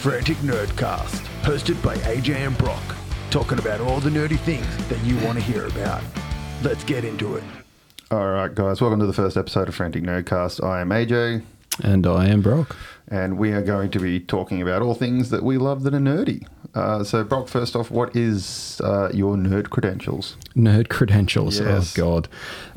[0.00, 2.82] Frantic Nerdcast, hosted by AJ and Brock,
[3.28, 6.02] talking about all the nerdy things that you want to hear about.
[6.62, 7.44] Let's get into it.
[8.10, 10.64] All right, guys, welcome to the first episode of Frantic Nerdcast.
[10.64, 11.42] I am AJ,
[11.82, 12.76] And I am Brock.
[13.08, 15.98] and we are going to be talking about all things that we love that are
[16.00, 16.46] nerdy.
[16.72, 20.36] Uh, so, Brock, first off, what is uh, your nerd credentials?
[20.54, 21.58] Nerd credentials.
[21.58, 21.98] Yes.
[21.98, 22.28] Oh, God.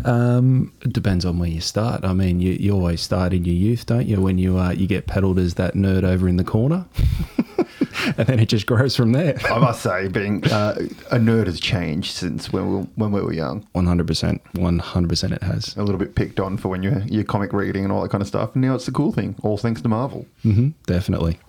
[0.03, 2.03] Um, it depends on where you start.
[2.03, 4.19] I mean, you, you always start in your youth, don't you?
[4.19, 6.85] When you uh, you get peddled as that nerd over in the corner.
[8.17, 9.37] and then it just grows from there.
[9.49, 10.75] I must say, being uh,
[11.11, 13.67] a nerd has changed since when we, when we were young.
[13.75, 14.39] 100%.
[14.55, 15.75] 100% it has.
[15.77, 18.21] A little bit picked on for when you're, you're comic reading and all that kind
[18.21, 18.53] of stuff.
[18.55, 20.25] And now it's the cool thing, all thanks to Marvel.
[20.41, 21.39] hmm Definitely.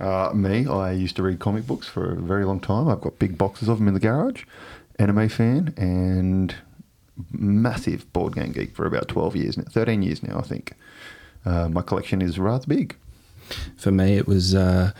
[0.00, 2.88] Uh, me, I used to read comic books for a very long time.
[2.88, 4.44] I've got big boxes of them in the garage.
[4.98, 6.54] Anime fan and
[7.32, 10.72] massive board game geek for about 12 years now, 13 years now, I think.
[11.44, 12.96] Uh, my collection is rather big.
[13.76, 14.92] For me, it was uh,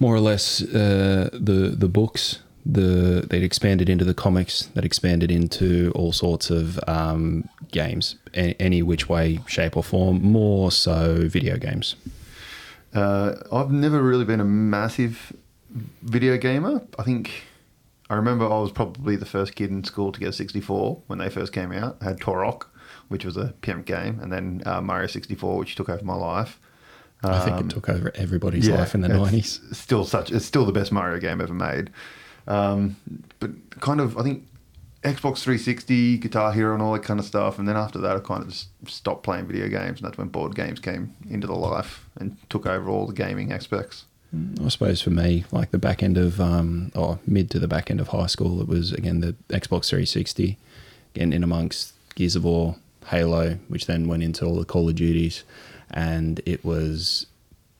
[0.00, 2.40] more or less uh, the the books.
[2.66, 4.66] The they'd expanded into the comics.
[4.74, 10.22] That expanded into all sorts of um, games, a- any which way, shape, or form.
[10.22, 11.96] More so, video games.
[12.94, 15.32] Uh, I've never really been a massive
[16.02, 16.80] video gamer.
[16.98, 17.44] I think
[18.08, 21.18] I remember I was probably the first kid in school to get a 64 when
[21.18, 21.96] they first came out.
[22.00, 22.66] I had Turok,
[23.08, 26.58] which was a pimp game, and then uh, Mario 64, which took over my life.
[27.24, 29.60] I think Um, it took over everybody's yeah, life in the nineties.
[29.72, 31.90] Still such, it's still the best Mario game ever made.
[32.46, 32.96] Um,
[33.40, 33.50] but
[33.80, 34.46] kind of, I think
[35.02, 37.58] Xbox 360, Guitar Hero, and all that kind of stuff.
[37.58, 40.28] And then after that, I kind of just stopped playing video games, and that's when
[40.28, 44.04] board games came into the life and took over all the gaming aspects.
[44.64, 47.88] I suppose for me, like the back end of, um, or mid to the back
[47.90, 50.58] end of high school, it was again the Xbox 360,
[51.12, 52.74] getting in amongst Gears of War,
[53.06, 55.44] Halo, which then went into all the Call of Duties,
[55.94, 57.26] and it was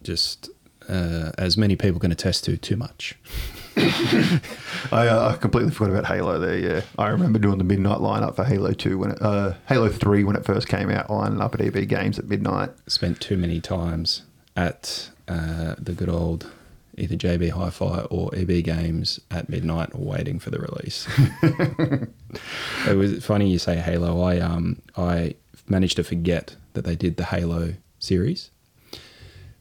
[0.03, 0.49] just,
[0.89, 3.17] uh, as many people can attest to, too much.
[3.77, 6.59] I, uh, I completely forgot about Halo there.
[6.59, 10.23] Yeah, I remember doing the midnight lineup for Halo Two when it, uh, Halo Three
[10.23, 12.71] when it first came out, lining up at EB Games at midnight.
[12.87, 14.23] Spent too many times
[14.57, 16.51] at uh, the good old
[16.97, 21.09] either JB Hi-Fi or EB Games at midnight, waiting for the release.
[22.89, 24.23] it was funny you say Halo.
[24.23, 25.35] I um I
[25.69, 27.75] managed to forget that they did the Halo
[28.05, 28.51] series.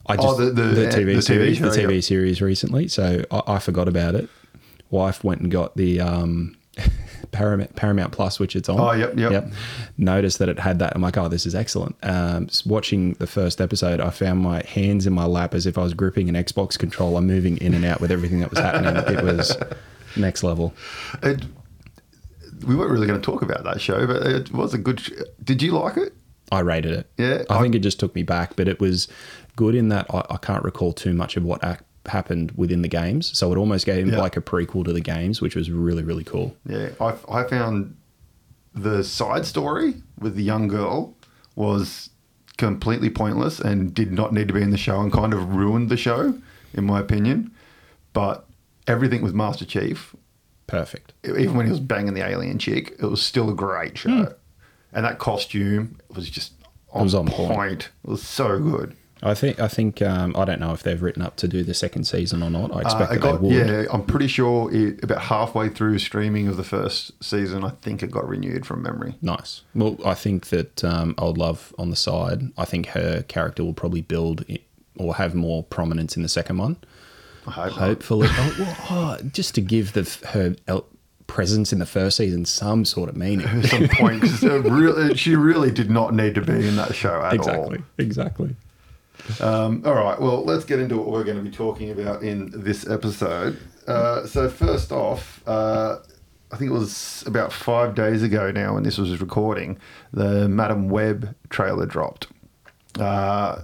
[0.06, 2.04] I Oh, the- the- TV the TV series, show, the TV yep.
[2.04, 4.30] series recently, so I, I forgot about it.
[4.90, 6.56] Wife went and got the um,
[7.31, 8.80] Paramount, Paramount Plus, which it's on.
[8.80, 9.31] Oh, yep, yep.
[9.31, 9.48] yep.
[9.98, 10.94] Noticed that it had that.
[10.96, 11.96] I'm like, oh, this is excellent.
[12.04, 15.84] Um, watching the first episode, I found my hands in my lap as if I
[15.84, 18.96] was gripping an Xbox controller, moving in and out with everything that was happening.
[19.18, 19.58] it was
[20.16, 20.74] next level.
[21.24, 21.44] It,
[22.68, 25.00] we weren't really going to talk about that show, but it was a good.
[25.00, 25.12] Sh-
[25.44, 26.14] Did you like it?
[26.52, 27.08] I rated it.
[27.18, 29.08] Yeah, I, I- think it just took me back, but it was
[29.56, 32.88] good in that I, I can't recall too much of what ac- happened within the
[32.88, 33.36] games.
[33.38, 34.18] So it almost gave Yeah.
[34.20, 36.56] like a prequel to the games, which was really really cool.
[36.68, 37.96] Yeah, I, I found
[38.76, 41.16] the side story with the young girl
[41.56, 42.09] was
[42.58, 45.90] completely pointless and did not need to be in the show and kind of ruined
[45.90, 46.34] the show,
[46.74, 47.52] in my opinion.
[48.14, 48.46] But
[48.88, 50.16] everything with Master Chief,
[50.68, 51.14] Perfect.
[51.24, 54.10] even when he was banging the alien chick, it was still a great show.
[54.25, 54.31] Hmm.
[54.94, 56.54] And that costume was just
[56.92, 57.54] on, was on point.
[57.54, 57.90] point.
[58.04, 58.96] It was so good.
[59.26, 61.74] I think I think um, I don't know if they've written up to do the
[61.74, 62.76] second season or not.
[62.76, 63.68] I expect Uh, that got, they would.
[63.70, 68.04] yeah, I'm pretty sure it, about halfway through streaming of the first season, I think
[68.04, 69.16] it got renewed from memory.
[69.22, 69.62] Nice.
[69.74, 72.52] Well, I think that um, Old Love on the side.
[72.58, 74.44] I think her character will probably build
[74.98, 76.75] or have more prominence in the second one.
[77.48, 77.72] I hope.
[77.74, 78.78] Hopefully, oh, well,
[79.22, 80.56] oh, just to give the her
[81.28, 83.47] presence in the first season some sort of meaning.
[83.47, 87.39] at some point really, she really did not need to be in that show at
[87.39, 87.73] all.
[87.73, 87.84] exactly.
[87.97, 88.56] Exactly.
[89.39, 92.51] Um, all right, well, let's get into what we're going to be talking about in
[92.53, 93.57] this episode.
[93.88, 96.00] Uh, so, first off, uh,
[96.51, 99.80] I think it was about five days ago now when this was recording,
[100.12, 102.27] the Madame Web trailer dropped.
[103.00, 103.62] Uh,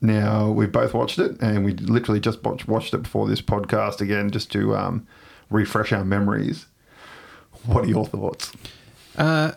[0.00, 4.00] now, we've both watched it, and we literally just watched, watched it before this podcast
[4.00, 5.06] again just to um,
[5.50, 6.66] refresh our memories.
[7.66, 8.52] What are your thoughts?
[9.16, 9.52] Uh,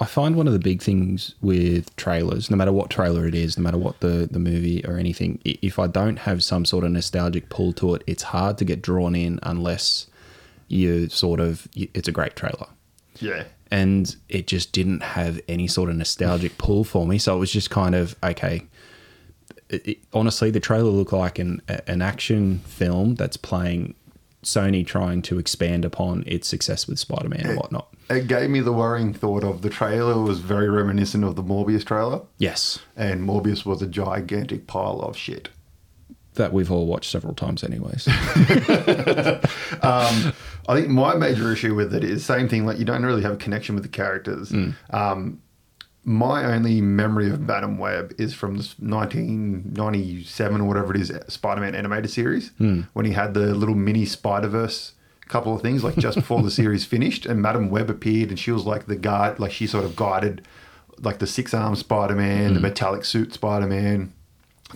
[0.00, 3.58] I find one of the big things with trailers, no matter what trailer it is,
[3.58, 6.92] no matter what the, the movie or anything, if I don't have some sort of
[6.92, 10.06] nostalgic pull to it, it's hard to get drawn in unless
[10.68, 12.68] you sort of, it's a great trailer.
[13.18, 13.44] Yeah.
[13.72, 17.18] And it just didn't have any sort of nostalgic pull for me.
[17.18, 18.62] So it was just kind of, okay.
[19.68, 23.94] It, it- honestly, the trailer looked like an, an action film that's playing
[24.42, 27.88] Sony trying to expand upon its success with Spider Man and whatnot.
[28.08, 31.84] It gave me the worrying thought of the trailer was very reminiscent of the Morbius
[31.84, 32.78] trailer, Yes.
[32.96, 35.50] and Morbius was a gigantic pile of shit.
[36.34, 38.08] that we've all watched several times, anyways.
[39.82, 40.32] um,
[40.68, 42.64] I think my major issue with it is same thing.
[42.66, 44.52] Like you don't really have a connection with the characters.
[44.90, 45.42] Um,
[46.04, 51.74] my only memory of Madame Web is from the 1997 or whatever it is Spider-Man
[51.74, 52.52] animated series
[52.92, 54.94] when he had the little mini Spider-Verse
[55.28, 58.50] couple of things like just before the series finished and Madame Web appeared and she
[58.50, 60.44] was like the guide like she sort of guided
[60.98, 64.12] like the six-armed Spider-Man, the metallic suit Spider-Man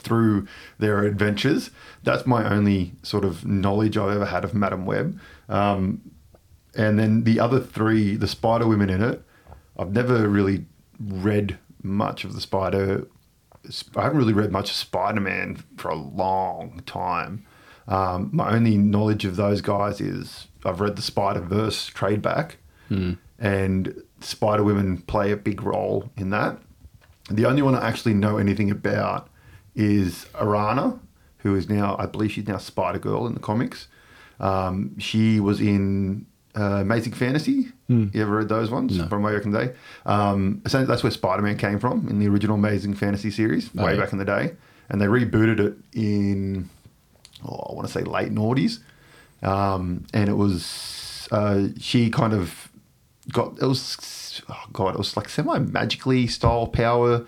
[0.00, 0.46] through
[0.78, 1.70] their adventures.
[2.02, 5.18] That's my only sort of knowledge I've ever had of Madame Web.
[5.48, 6.00] Um,
[6.76, 9.22] and then the other three, the Spider Women in it,
[9.78, 10.66] I've never really
[10.98, 13.06] read much of the Spider.
[13.96, 17.44] I haven't really read much of Spider Man for a long time.
[17.86, 22.56] Um, my only knowledge of those guys is I've read the Spider Verse trade back,
[23.38, 26.58] and Spider Women play a big role in that.
[27.30, 29.28] The only one I actually know anything about
[29.74, 31.00] is Arana,
[31.38, 33.88] who is now, I believe she's now Spider Girl in the comics.
[34.40, 36.26] Um, she was in
[36.56, 37.68] uh, Amazing Fantasy.
[37.88, 39.72] You ever read those ones from way back in the day?
[40.06, 43.84] Um, essentially, that's where Spider Man came from in the original Amazing Fantasy series, Oh,
[43.84, 44.00] way yeah.
[44.00, 44.54] back in the day.
[44.88, 46.68] And they rebooted it in,
[47.46, 48.78] oh, I want to say late noughties.
[49.42, 52.70] Um, and it was, uh, she kind of
[53.32, 57.26] got, it was, oh God, it was like semi magically style power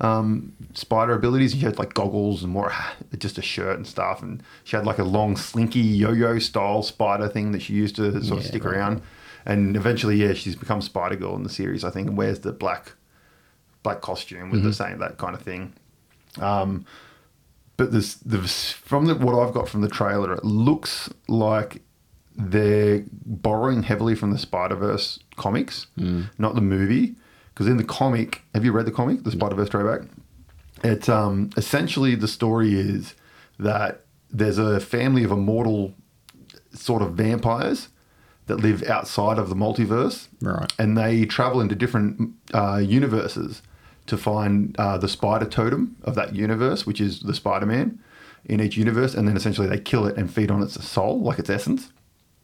[0.00, 1.52] um, spider abilities.
[1.52, 2.72] She had like goggles and more
[3.18, 4.22] just a shirt and stuff.
[4.22, 8.22] And she had like a long slinky yo-yo style spider thing that she used to
[8.22, 8.74] sort of stick right.
[8.74, 9.02] around.
[9.44, 12.52] And eventually, yeah, she's become Spider Girl in the series, I think, and wears the
[12.52, 12.94] black
[13.84, 15.72] black costume with the same that kind of thing.
[16.40, 16.84] Um,
[17.76, 21.82] but this, this from the, what I've got from the trailer, it looks like
[22.34, 25.86] they're borrowing heavily from the Spider Verse comics,
[26.38, 27.14] not the movie.
[27.56, 30.06] Because in the comic, have you read the comic, the Spider Verse Throwback?
[30.84, 33.14] It um, essentially the story is
[33.58, 35.94] that there's a family of immortal
[36.74, 37.88] sort of vampires
[38.44, 40.70] that live outside of the multiverse, Right.
[40.78, 43.62] And they travel into different uh, universes
[44.04, 47.98] to find uh, the spider totem of that universe, which is the Spider Man
[48.44, 51.38] in each universe, and then essentially they kill it and feed on its soul, like
[51.38, 51.90] its essence.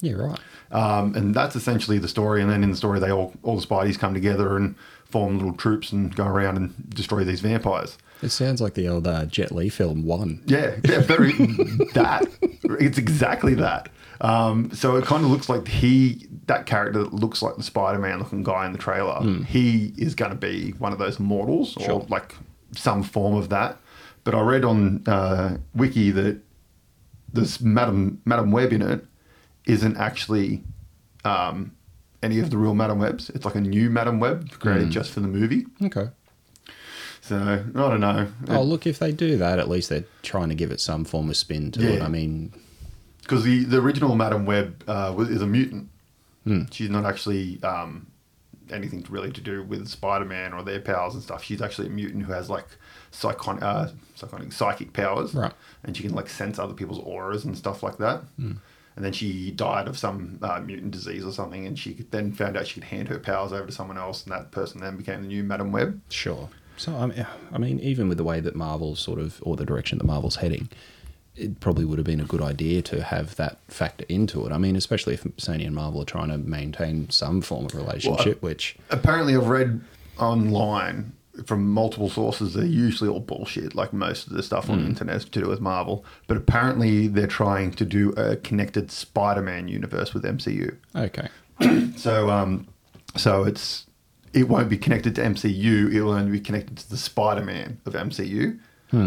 [0.00, 0.38] Yeah, right.
[0.72, 2.40] Um, and that's essentially the story.
[2.40, 4.74] And then in the story, they all all the Spideys come together and
[5.12, 7.98] form little troops and go around and destroy these vampires.
[8.22, 10.42] It sounds like the old uh, Jet Li film One.
[10.46, 11.32] Yeah, yeah, very
[11.94, 12.24] that.
[12.42, 13.88] It's exactly that.
[14.20, 18.20] Um, so it kind of looks like he, that character that looks like the Spider-Man
[18.20, 19.20] looking guy in the trailer.
[19.44, 22.06] He is going to be one of those mortals or Sure.
[22.08, 22.36] like
[22.76, 23.78] some form of that.
[24.24, 26.38] But I read on uh, Wiki that
[27.32, 29.04] this Madam Madame Web in it
[29.66, 30.62] isn't actually
[31.24, 31.72] um,
[32.22, 33.30] any of the real Madame Webs.
[33.30, 35.66] It's like a new Madame Web created just for the movie.
[35.82, 36.08] Okay.
[37.20, 38.26] So I don't know.
[38.48, 41.30] Oh, look, if they do that, at least they're trying to give it some form
[41.30, 42.02] of spin to it.
[42.02, 42.52] I mean,
[43.20, 45.88] because the, the original Madame Web uh, is a mutant.
[46.44, 46.62] Hmm.
[46.72, 48.08] She's not actually um,
[48.70, 51.44] anything really to do with Spider Man or their powers and stuff.
[51.44, 52.66] She's actually a mutant who has like
[53.12, 55.52] psychon- uh, psychonic psychic powers, Right.
[55.84, 58.22] And she can like sense other people's auras and stuff like that.
[58.36, 58.52] Hmm.
[58.96, 62.56] And then she died of some uh, mutant disease or something, and she then found
[62.56, 65.22] out she could hand her powers over to someone else, and that person then became
[65.22, 66.00] the new Madame Web.
[66.10, 66.48] sure.
[66.76, 69.66] So, I mean, I mean, even with the way that Marvel's sort of, or the
[69.66, 70.68] direction that Marvel's heading,
[71.36, 74.52] it probably would have been a good idea to have that factor into it.
[74.52, 78.42] I mean, especially if Sony and Marvel are trying to maintain some form of relationship,
[78.42, 79.80] which apparently I've read
[80.18, 81.12] online
[81.46, 85.16] from multiple sources they're usually all bullshit like most of the stuff on the internet
[85.16, 86.04] is to do with marvel.
[86.26, 91.28] But apparently they're trying to do a connected spider-man universe with mcu okay,
[91.96, 92.66] so um
[93.16, 93.86] so it's
[94.34, 97.94] it won't be connected to mcu it will only be connected to the spider-man of
[97.94, 98.58] mcu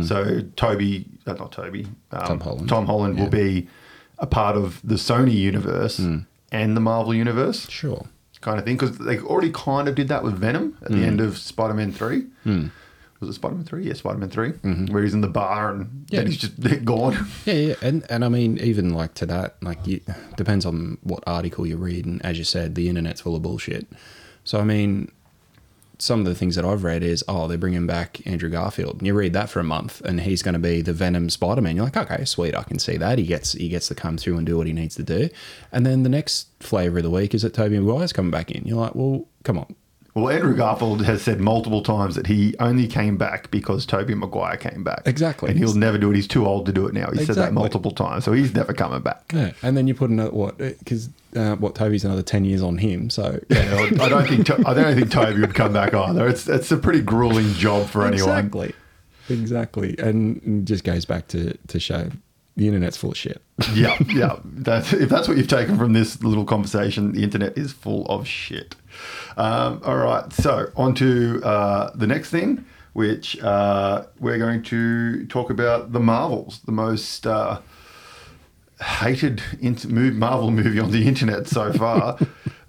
[0.03, 2.69] so tobey uh, not tobey um, Tom Holland.
[2.69, 3.67] tom holland will be
[4.17, 5.99] a part of the sony universe
[6.51, 7.69] and the marvel universe.
[7.69, 8.05] Sure.
[8.45, 11.19] Kind of thing because they already kind of did that with Venom at the end
[11.19, 11.25] mm.
[11.25, 12.21] of Spider-Man Three.
[12.43, 12.67] Hmm.
[13.19, 13.85] Was it Spider-Man Three?
[13.87, 14.93] Yeah, Spider-Man 3 mm-hmm.
[14.93, 16.19] where he's in the bar and Yeah.
[16.19, 17.27] then he's just gone.
[17.45, 20.01] Yeah, yeah, and and I mean, even like to that, like you,
[20.37, 23.87] depends on what article you read, and as you said, the internet's full of bullshit.
[24.43, 25.11] So I mean,
[25.97, 29.07] some of the things that I've read is, oh, they're bringing back Andrew Garfield, and
[29.07, 31.75] you read that for a month, and he's going to be the Venom Spider Man.
[31.75, 33.17] You're like, okay, sweet, I can see that.
[33.17, 35.29] He gets he gets to come through and do what he needs to do,
[35.71, 38.65] and then the next flavor of the week is that Tobey Maguire's coming back in.
[38.65, 39.75] You're like, well, come on,
[40.15, 44.55] well, Andrew Garfield has said multiple times that he only came back because Tobey Maguire
[44.55, 45.01] came back.
[45.05, 45.49] Exactly.
[45.49, 46.15] and he'll never do it.
[46.15, 47.11] He's too old to do it now.
[47.11, 49.31] He said that multiple times, so he's never coming back.
[49.33, 49.51] yeah.
[49.61, 53.09] And then you put another what because uh, what Tobey's another ten years on him,
[53.09, 56.27] so Yeah, I don't think I don't think Tobey would come back either.
[56.29, 58.29] It's it's a pretty grueling job for anyone.
[58.39, 58.73] Exactly.
[59.27, 62.09] exactly, and just goes back to to show
[62.55, 63.41] the internet's full of shit.
[63.73, 64.39] yeah, yeah.
[64.45, 68.25] That's, if that's what you've taken from this little conversation, the internet is full of
[68.27, 68.75] shit.
[69.37, 75.25] Um, all right, so on to uh, the next thing, which uh, we're going to
[75.27, 77.59] talk about the Marvels, the most uh,
[78.81, 79.41] hated
[79.89, 82.17] Marvel movie on the internet so far.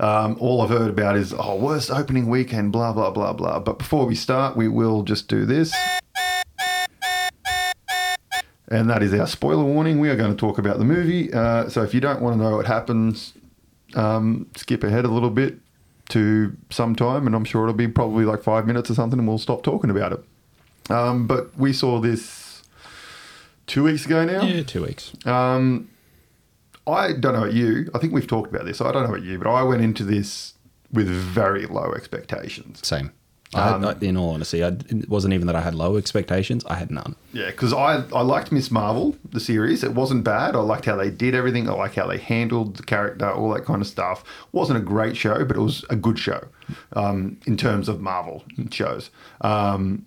[0.00, 3.60] um, all I've heard about is, oh, worst opening weekend, blah, blah, blah, blah.
[3.60, 5.74] But before we start, we will just do this.
[8.68, 10.00] And that is our spoiler warning.
[10.00, 11.32] We are going to talk about the movie.
[11.32, 13.32] Uh, so if you don't want to know what happens,
[13.94, 15.60] um, skip ahead a little bit
[16.10, 19.26] to some time, and I'm sure it'll be probably like five minutes or something, and
[19.26, 20.90] we'll stop talking about it.
[20.90, 22.62] Um, but we saw this
[23.66, 24.42] two weeks ago now.
[24.42, 25.12] Yeah, two weeks.
[25.26, 25.90] Um,
[26.86, 27.90] I don't know about you.
[27.94, 28.80] I think we've talked about this.
[28.80, 30.54] I don't know about you, but I went into this
[30.92, 32.86] with very low expectations.
[32.86, 33.12] Same.
[33.54, 36.64] I Um, in all honesty, I, it wasn't even that I had low expectations.
[36.66, 37.14] I had none.
[37.32, 39.84] Yeah, because I, I liked Miss Marvel, the series.
[39.84, 40.56] It wasn't bad.
[40.56, 41.68] I liked how they did everything.
[41.68, 44.24] I liked how they handled the character, all that kind of stuff.
[44.52, 46.44] wasn't a great show, but it was a good show
[46.94, 49.10] um, in terms of Marvel shows.
[49.42, 50.06] Um,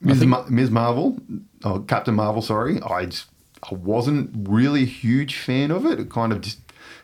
[0.00, 0.18] Ms.
[0.20, 0.70] think- Ma- Ms.
[0.70, 1.18] Marvel,
[1.64, 3.26] oh, Captain Marvel, sorry, I, just,
[3.70, 6.00] I wasn't really a huge fan of it.
[6.00, 6.58] It kind of just,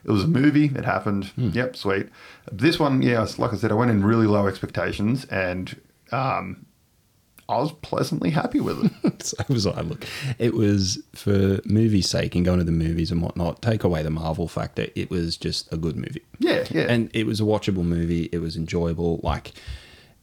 [0.08, 0.66] it was a movie.
[0.66, 1.30] It happened.
[1.36, 2.08] Yep, sweet.
[2.50, 5.78] This one, yeah, like I said, I went in really low expectations and
[6.12, 6.64] um,
[7.48, 9.22] I was pleasantly happy with it.
[9.22, 9.82] so was I.
[9.82, 10.06] Look,
[10.38, 13.60] it was for movie's sake and going to the movies and whatnot.
[13.60, 16.24] Take away the Marvel factor, it was just a good movie.
[16.38, 16.86] Yeah, yeah.
[16.88, 18.30] and it was a watchable movie.
[18.32, 19.20] It was enjoyable.
[19.22, 19.52] Like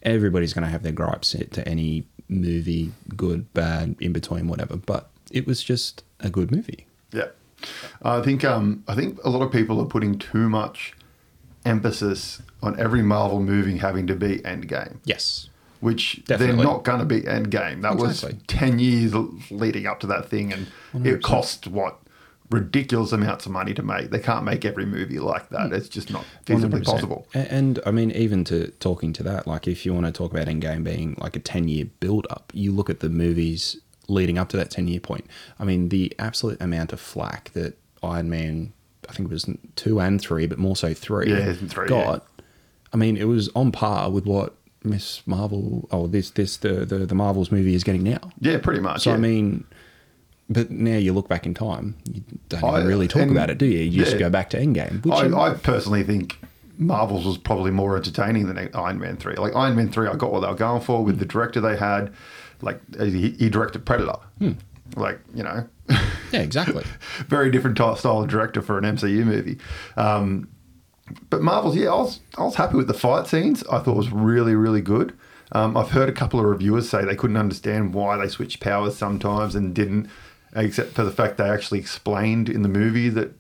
[0.02, 4.78] everybody's going to have their gripes to any movie, good, bad, in between, whatever.
[4.78, 6.88] But it was just a good movie.
[7.12, 7.28] Yeah,
[8.04, 10.94] I think um, I think a lot of people are putting too much
[11.66, 15.50] emphasis on every Marvel movie having to be Endgame, Yes.
[15.80, 16.56] which Definitely.
[16.58, 17.82] they're not going to be Endgame.
[17.82, 18.34] That Exactly.
[18.34, 19.14] was ten years
[19.52, 20.68] leading up to that thing, and
[21.06, 21.22] it 100%.
[21.24, 22.00] cost what
[22.52, 24.12] ridiculous amounts of money to make.
[24.12, 25.74] They can't make every movie like that.
[25.74, 26.86] It's just not feasibly 100%.
[26.86, 27.28] possible.
[27.34, 30.32] A- And, I mean, even to talking to that, like if you want to talk
[30.32, 34.38] about Endgame being like a 10 year build up, you look at the movies leading
[34.38, 35.26] up to that 10 year point.
[35.60, 38.74] I mean, the absolute amount of flack that Iron Man,
[39.10, 42.26] I think it was two and three, but more so three, Yeah, three, got.
[42.94, 47.00] I mean, it was on par with what Miss Marvel, oh, this, this, the, the,
[47.06, 48.20] the Marvels movie is getting now.
[48.40, 49.02] Yeah, pretty much.
[49.02, 49.16] So, yeah.
[49.16, 49.66] I mean,
[50.50, 53.50] but now you look back in time, you don't I- even really talk and- about
[53.50, 53.80] it, do you?
[53.80, 55.04] You just go back to Endgame.
[55.04, 56.38] Which I, you- I personally think
[56.78, 59.36] Marvel's was probably more entertaining than Iron Man 3.
[59.36, 61.76] Like, Iron Man 3, I got what they were going for with the director they
[61.78, 62.14] had.
[62.62, 64.18] Like, he, he directed Predator.
[64.40, 64.54] Hmm.
[64.96, 65.68] Like, you know,
[66.32, 66.84] yeah, exactly.
[67.28, 69.58] very different ty- style of director for an MCU movie.
[69.98, 70.48] Um,
[71.30, 73.64] but Marvel's, yeah, I was, I was happy with the fight scenes.
[73.68, 75.18] I thought it was really, really good.
[75.52, 78.98] Um, I've heard a couple of reviewers say they couldn't understand why they switched powers
[78.98, 80.10] sometimes and didn't,
[80.56, 83.32] except for the fact they actually explained in the movie that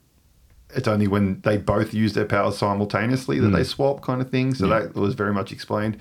[0.75, 4.53] it's only when they both use their powers simultaneously that they swap, kind of thing.
[4.53, 5.98] So that was very much explained.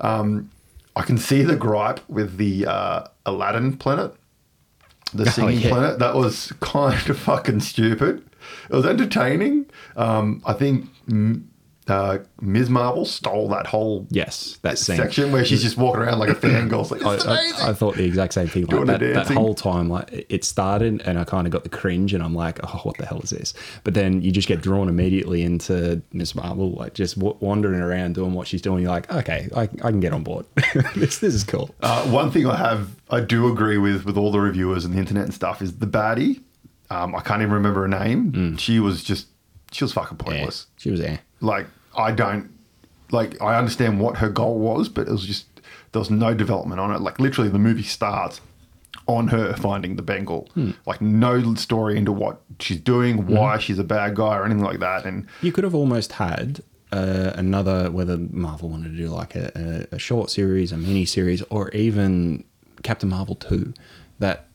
[0.00, 0.50] Um,
[0.96, 4.14] I can see the gripe with the uh, Aladdin planet,
[5.12, 5.68] the singing yeah.
[5.68, 5.98] planet.
[5.98, 8.24] That was kind of fucking stupid.
[8.70, 9.66] It was entertaining.
[9.94, 11.44] Um, I think mm,
[11.88, 12.68] uh, Ms.
[12.68, 14.96] Marvel stole that whole Yes, that scene.
[14.96, 16.80] section where she's just walking around like a fangirl.
[16.82, 17.66] It's like, I.
[17.66, 18.66] I, I thought the exact same thing.
[18.66, 22.12] Like that, that whole time, like it started, and I kind of got the cringe,
[22.12, 24.88] and I'm like, "Oh, what the hell is this?" But then you just get drawn
[24.88, 28.82] immediately into Miss Marvel, like just w- wandering around doing what she's doing.
[28.82, 30.46] You're like, "Okay, I, I can get on board.
[30.96, 34.32] this this is cool." Uh, one thing I have, I do agree with with all
[34.32, 36.42] the reviewers and the internet and stuff is the baddie.
[36.90, 38.56] Um, I can't even remember her name.
[38.58, 39.26] She was just,
[39.72, 40.26] she was fucking Mm.
[40.26, 40.66] Yeah, pointless.
[40.76, 41.18] she was there.
[41.40, 41.66] Like
[41.96, 42.50] I don't,
[43.10, 45.46] like I understand what her goal was, but it was just
[45.92, 47.00] there was no development on it.
[47.00, 48.40] Like literally, the movie starts
[49.06, 50.48] on her finding the bangle.
[50.54, 50.72] Hmm.
[50.84, 53.36] Like no story into what she's doing, Mm-hmm.
[53.36, 55.04] why she's a bad guy, or anything like that.
[55.04, 56.60] And You could have almost had
[56.92, 61.42] uh, another, whether Marvel wanted to do like a, a, short series, a mini series,
[61.50, 62.44] or even
[62.82, 63.74] Captain Marvel 2
[64.18, 64.48] that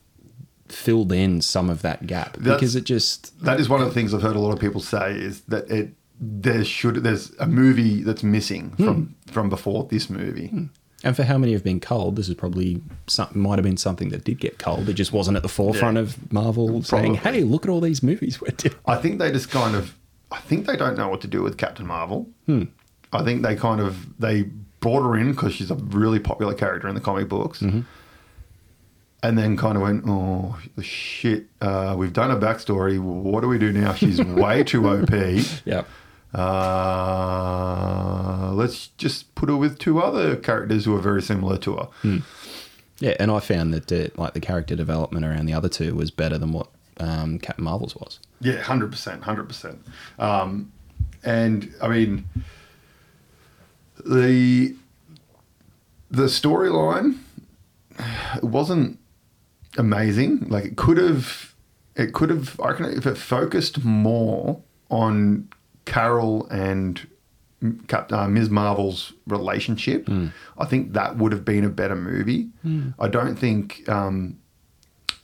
[0.68, 4.14] filled in some of that gap because it just that is one of the things
[4.14, 5.92] I've heard a lot of people say is that it
[6.24, 8.84] there should there's a movie that's missing Hmm.
[8.84, 10.68] from from before this movie.
[11.04, 14.10] And for how many have been culled, this is probably some, might have been something
[14.10, 14.88] that did get culled.
[14.88, 16.02] It just wasn't at the forefront Yeah.
[16.02, 17.40] of Marvel saying, Probably.
[17.40, 19.94] "Hey, look at all these movies we're doing." I think they just kind of
[20.30, 22.28] I think they don't know what to do with Captain Marvel.
[22.46, 22.62] Hmm.
[23.12, 24.44] I think they kind of they
[24.80, 27.60] brought her in because she's a really popular character in the comic books.
[27.60, 27.80] Mm-hmm.
[29.24, 31.46] And then kind of went, oh shit!
[31.60, 32.98] Uh, we've done a backstory.
[32.98, 33.94] What do we do now?
[33.94, 35.10] She's way too OP.
[35.64, 35.86] Yep.
[36.34, 37.72] Uh,
[38.54, 41.88] let's just put her with two other characters who are very similar to her.
[42.98, 46.10] Yeah, and I found that uh, like the character development around the other two was
[46.10, 48.18] better than what um, Captain Marvel's was.
[48.40, 49.84] Yeah, hundred percent, hundred percent.
[50.18, 50.72] Um,
[51.24, 52.28] and I mean,
[54.04, 54.76] the
[56.10, 57.18] the storyline
[58.36, 58.98] it wasn't
[59.78, 60.48] amazing.
[60.48, 61.54] Like it could have,
[61.96, 62.58] it could have.
[62.60, 65.48] I reckon if it focused more on
[65.84, 67.06] Carol and
[68.10, 68.50] uh, Ms.
[68.50, 70.08] Marvel's relationship,
[70.58, 72.48] I think that would have been a better movie.
[72.98, 74.38] I don't think um,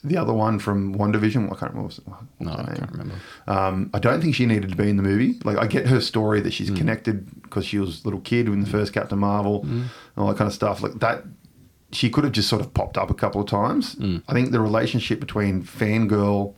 [0.05, 1.51] the other one from WandaVision.
[1.53, 1.95] I can't remember.
[2.39, 3.15] No, I can't remember.
[3.49, 5.39] Um, I don't think she needed to be in the movie.
[5.45, 8.61] Like, I get her story that she's connected because she was a little kid in
[8.61, 10.81] the first Captain Marvel and all that kind of stuff.
[10.83, 11.25] Like that,
[11.91, 13.97] she could have just sort of popped up a couple of times.
[14.29, 16.55] I think the relationship between fangirl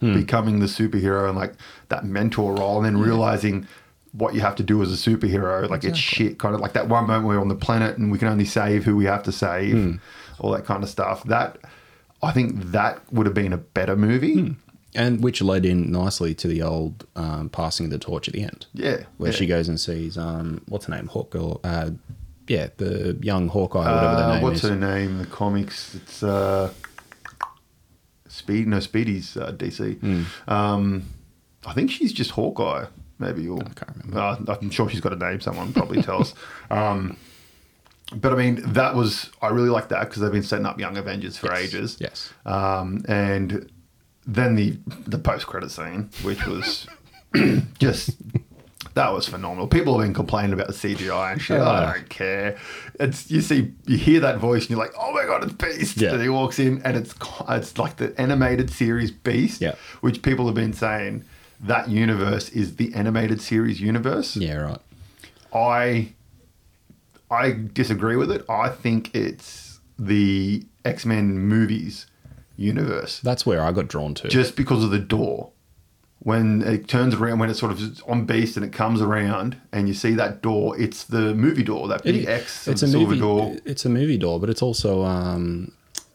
[0.00, 1.54] becoming the superhero and like
[1.88, 3.66] that mentor role, and then realizing
[4.12, 5.68] what you have to do as a superhero.
[5.68, 8.18] Like it's shit, kind of like that one moment we're on the planet and we
[8.18, 10.00] can only save who we have to save,
[10.38, 11.24] all that kind of stuff.
[11.24, 11.58] That
[12.22, 14.56] I think that would have been a better movie.
[14.94, 18.42] And which led in nicely to the old um, passing of the torch at the
[18.42, 18.66] end.
[18.72, 19.36] Yeah, Where yeah.
[19.36, 21.08] she goes and sees, um, what's her name?
[21.08, 21.60] Hawk Girl.
[21.62, 21.90] Uh,
[22.48, 24.70] yeah, the young Hawkeye, whatever Uh, the name what's is.
[24.70, 25.94] her name the comics?
[25.94, 26.72] It's uh,
[28.38, 28.66] Speed.
[28.68, 29.98] No, Speedy's uh, DC.
[30.00, 30.22] Hmm.
[30.50, 31.02] Um,
[31.66, 32.86] I think she's just Hawkeye,
[33.18, 33.46] maybe.
[33.48, 34.18] Or, I can't remember.
[34.52, 35.40] Uh, I'm sure she's got a name.
[35.40, 36.34] Someone probably tells.
[36.70, 37.16] Um,
[38.14, 40.96] but I mean, that was I really like that because they've been setting up Young
[40.96, 41.96] Avengers for Yes, ages.
[42.00, 42.32] yes.
[42.46, 43.70] Um, and
[44.26, 46.86] then the the post credit scene, which was
[47.78, 48.16] just
[48.98, 49.66] that was phenomenal.
[49.68, 51.60] People have been complaining about the CGI and shit.
[51.60, 52.58] I don't care.
[53.00, 55.96] It's you see you hear that voice and you're like, oh my god, it's Beast.
[55.96, 56.12] Yeah.
[56.12, 57.14] And he walks in and it's
[57.48, 59.74] it's like the animated series Beast, Yeah.
[60.00, 61.24] which people have been saying
[61.60, 64.36] that universe is the animated series universe.
[64.36, 64.78] Yeah, right.
[65.54, 66.12] I
[67.30, 68.44] I disagree with it.
[68.48, 72.06] I think it's the X Men movies
[72.56, 74.28] universe That's where I got drawn to.
[74.28, 75.52] just because of the door.
[76.28, 79.88] When it turns around, when it's sort of on Beast and it comes around, and
[79.88, 83.06] you see that door, it's the movie door, that It- big X, it's a silver
[83.14, 83.56] movie door.
[83.64, 85.72] It's a movie door, but it's also um,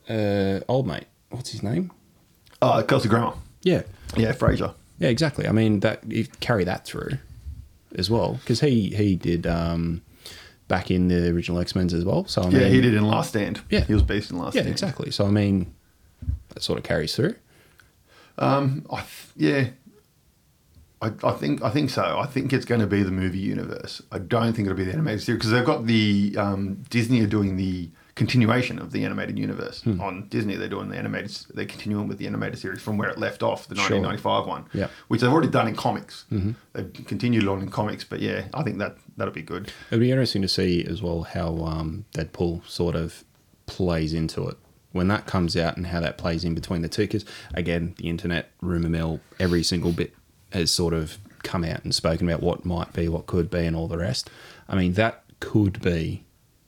[0.07, 1.05] uh, old mate.
[1.31, 1.89] What's his name?
[2.61, 3.33] Uh, Kelsey Grammer.
[3.63, 3.81] Yeah,
[4.15, 4.75] Yeah, Frasier.
[4.99, 5.47] yeah, exactly.
[5.47, 7.17] I mean that you carry that through
[7.95, 10.03] as well because he he did um,
[10.67, 12.25] back in the original X Men's as well.
[12.27, 13.61] So I mean, Yeah, he did in Last Stand.
[13.71, 13.83] Yeah.
[13.85, 14.73] He was Beast in Last Yeah, Stand.
[14.73, 15.09] exactly.
[15.09, 15.73] So I mean,
[16.49, 17.33] that sort of carries through.
[18.37, 19.69] Um, I th- yeah,
[21.03, 22.17] I, I think I think so.
[22.17, 24.01] I think it's going to be the movie universe.
[24.11, 27.27] I don't think it'll be the animated series because they've got the um, Disney are
[27.27, 29.99] doing the continuation of the animated universe Hmm.
[29.99, 30.55] on Disney.
[30.55, 31.35] They're doing the animated.
[31.53, 33.99] They're continuing with the animated series from where it left off, the Sure.
[33.99, 34.65] 1995 one.
[34.73, 34.85] Yeah.
[34.85, 34.93] Mm-hmm.
[35.09, 36.25] which they've already done in comics.
[36.73, 39.71] They've continued on in comics, but yeah, I think that that'll be good.
[39.89, 43.23] It'd be interesting to see as well how um, Deadpool sort of
[43.65, 44.57] plays into it
[44.91, 47.03] when that comes out and how that plays in between the two.
[47.03, 50.13] Because again, the internet rumor mill, every single bit
[50.53, 53.75] has sort of come out and spoken about what might be, what could be, and
[53.75, 54.29] all the rest.
[54.69, 56.23] I mean, that could be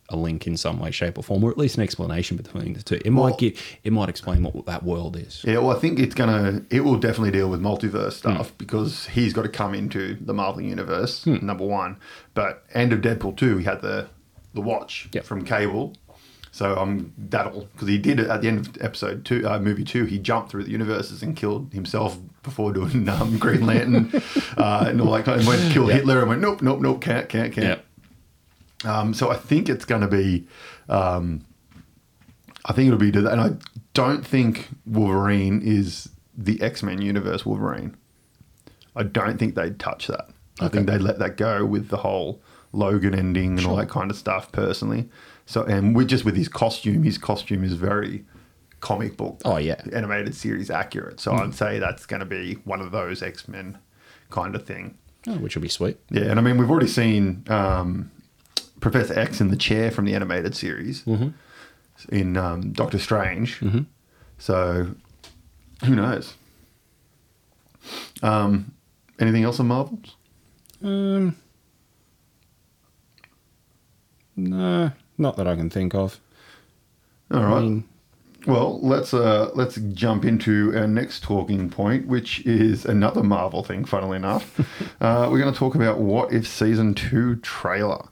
[0.09, 2.83] a link in some way, shape, or form, or at least an explanation between the
[2.83, 2.99] two.
[3.03, 5.41] It Well- might give, it might explain what that world is.
[5.47, 6.61] Yeah, well, I think it's gonna.
[6.69, 8.33] It will definitely deal with multiverse Hmm.
[8.33, 11.25] stuff because he's got to come into the Marvel universe.
[11.25, 11.97] Number one,
[12.35, 14.07] but end of Deadpool two, we had the
[14.53, 15.25] the watch Yep.
[15.25, 15.93] from Cable.
[16.55, 19.83] So um, that'll because he did it at the end of episode two, uh, movie
[19.83, 20.05] two.
[20.05, 24.09] He jumped through the universes and killed himself before doing um, Green Lantern
[24.57, 25.41] uh, and all that kind.
[25.41, 27.81] Of, went to kill Hitler and went nope, nope, nope, can't, can't, can't.
[28.85, 30.47] Um, so I think it's going to be,
[30.87, 31.45] um,
[32.63, 33.49] I think it'll be, and I
[33.93, 37.97] don't think Wolverine is the X Men universe Wolverine.
[38.95, 40.29] I don't think they'd touch that.
[40.61, 42.41] I think they'd let that go with the whole
[42.71, 44.53] Logan ending and all that kind of stuff.
[44.53, 45.09] Personally,
[45.45, 48.25] so and with just with his costume, his costume is very
[48.79, 49.41] comic book.
[49.45, 49.81] Oh, yeah.
[49.93, 51.19] Animated series accurate.
[51.19, 53.77] So I'd say that's going to be one of those X Men
[54.29, 54.97] kind of thing.
[55.27, 55.97] Oh, which would be sweet.
[56.11, 58.11] Yeah, and I mean we've already seen um,
[58.79, 61.03] Professor X in the chair from the animated series
[62.09, 63.59] in um, Doctor Strange.
[64.37, 64.91] So
[65.83, 66.35] who knows?
[68.21, 68.73] Um,
[69.19, 70.15] anything else on Marvels?
[70.83, 71.35] Um,
[74.35, 76.19] no, not that I can think of.
[77.31, 77.57] All right.
[77.57, 77.83] I mean,
[78.45, 83.85] Well, let's uh, let's jump into our next talking point, which is another Marvel thing.
[83.85, 84.59] Funnily enough,
[85.01, 88.05] uh, we're going to talk about what if season two trailer.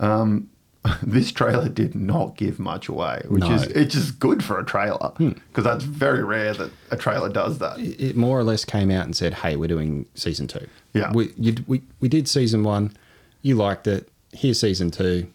[0.00, 0.48] Um,
[1.02, 3.52] this trailer did not give much away, which No.
[3.54, 7.58] is it's just good for a trailer because that's very rare that a trailer does
[7.58, 7.78] that.
[7.78, 10.66] it it more or less came out and said, "Hey, we're doing season two.
[10.92, 11.10] Yeah.
[11.12, 12.92] we you, we we did season one.
[13.42, 14.08] You liked it.
[14.32, 15.28] Here's season two.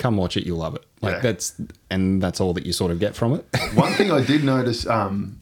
[0.00, 0.84] Come watch it, you'll love it.
[1.00, 1.20] Like Yeah.
[1.20, 1.60] that's
[1.90, 3.44] and that's all that you sort of get from it.
[3.74, 5.40] One thing I did notice, um,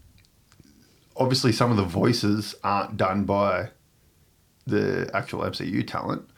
[1.17, 3.71] obviously, some of the voices aren't done by
[4.67, 6.29] the actual MCU talent.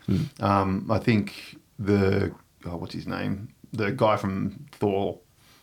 [0.40, 2.32] Um, I think the
[2.66, 5.20] oh, what's his name, the guy from Thor,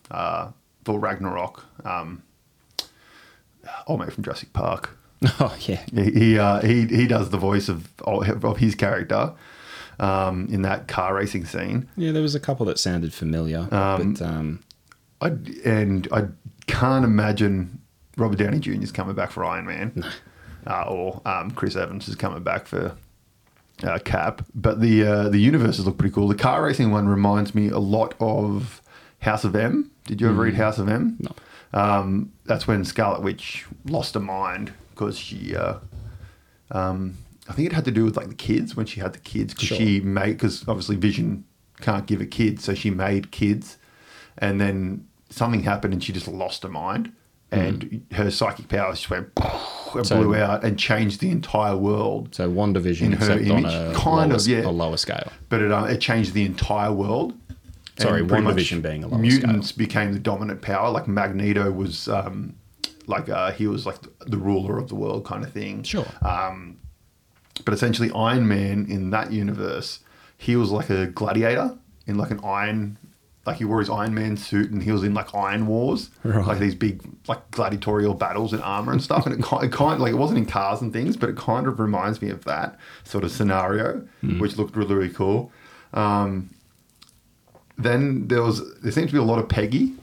[0.09, 0.51] uh,
[0.85, 2.23] Thor Ragnarok, um,
[3.87, 4.97] old mate from Jurassic Park.
[5.41, 5.83] oh yeah.
[5.93, 9.33] He he, uh, he he does the voice of of his character
[9.99, 11.87] um, in that car racing scene.
[11.95, 14.63] Yeah, there was a couple that sounded familiar, but um,
[15.21, 15.31] I
[15.65, 16.27] and I
[16.67, 17.81] can't imagine
[18.17, 18.73] Robert Downey Jr.
[18.73, 20.05] is coming back for Iron Man,
[20.67, 22.95] uh, or um, Chris Evans is coming back for
[23.83, 24.45] uh, Cap.
[24.53, 26.27] But the uh, the universes look pretty cool.
[26.27, 28.81] The car racing one reminds me a lot of
[29.19, 29.91] House of M.
[30.05, 31.17] Did you ever read House of M?
[31.19, 31.31] No.
[31.73, 35.55] Um, that's when Scarlet Witch lost her mind because she.
[35.55, 35.75] Uh,
[36.71, 37.17] um,
[37.49, 39.53] I think it had to do with like the kids when she had the kids
[39.53, 39.77] because Sure.
[39.77, 41.43] she made because obviously Vision
[41.81, 43.77] can't give a kid, so she made kids,
[44.37, 47.11] and then something happened and she just lost her mind,
[47.51, 49.27] and her psychic powers just went
[49.95, 52.35] and So- blew out and changed the entire world.
[52.35, 54.65] so WandaVision In her except on image, a kind lower, of, yeah.
[54.65, 55.31] a lower scale.
[55.49, 57.33] But it uh, it changed the entire world.
[57.99, 59.77] Sorry, And pretty one much division being a lower mutants scale.
[59.87, 60.91] became the dominant power.
[60.91, 62.53] Like Magneto was, um,
[63.07, 65.81] like uh, he was like the, the ruler of the world kind of thing.
[65.81, 66.05] Sure.
[67.65, 69.99] But essentially, Iron Man in that universe,
[70.37, 72.97] he was like a gladiator in like an iron,
[73.45, 76.45] like he wore his Iron Man suit and he was in like Iron Wars, Right.
[76.45, 79.25] like these big like gladiatorial battles in armor and stuff.
[79.25, 81.67] And it kind, it kind like it wasn't in cars and things, but it kind
[81.67, 84.07] of reminds me of that sort of scenario,
[84.39, 85.51] which looked really really cool.
[85.93, 86.49] Um,
[87.77, 89.93] then there was there seems to be a lot of Peggy,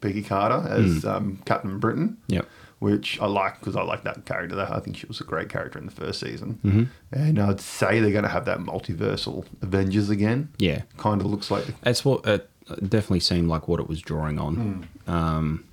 [0.00, 2.46] Peggy Carter as um, Captain Britain Yep.
[2.78, 4.58] Which I like because I like that character.
[4.70, 6.58] I think she was a great character in the first season.
[6.64, 6.84] Mm-hmm.
[7.12, 10.48] And I'd say they're going to have that multiversal Avengers again.
[10.58, 10.82] Yeah.
[10.98, 11.64] Kind of looks like.
[11.82, 12.48] That's what it
[12.88, 14.88] definitely seemed like what it was drawing on.
[15.06, 15.64] Um,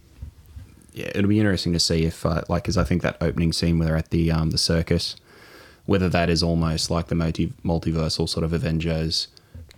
[0.94, 3.80] yeah, it'll be interesting to see if, uh, like, because I think that opening scene
[3.80, 5.16] where they're at the um, the circus,
[5.86, 9.28] whether that is almost like the multi- multiversal sort of Avengers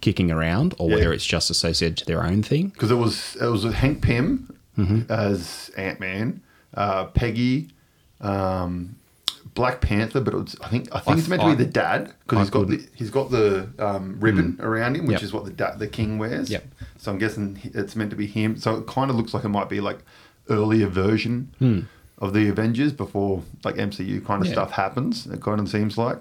[0.02, 0.96] kicking around, or Yeah.
[0.96, 2.68] whether it's just associated to their own thing.
[2.70, 5.12] Because it was it was Hank Pym Mm-hmm.
[5.12, 6.42] as Ant Man,
[6.76, 7.70] uh, Peggy,
[8.22, 8.96] um,
[9.54, 11.64] Black Panther, but it was, I think I think I it's meant th- to be
[11.66, 15.16] the dad because I he's got the, he's got the um, ribbon around him, which
[15.16, 15.24] Yep.
[15.24, 16.50] is what the da- the king wears.
[16.50, 16.66] Yep.
[16.98, 18.58] So I'm guessing it's meant to be him.
[18.58, 20.00] So it kind of looks like it might be like
[20.50, 21.88] earlier version
[22.20, 24.54] of the Avengers before like MCU kind of Yeah.
[24.54, 25.28] stuff happens.
[25.28, 26.20] It kind of seems like.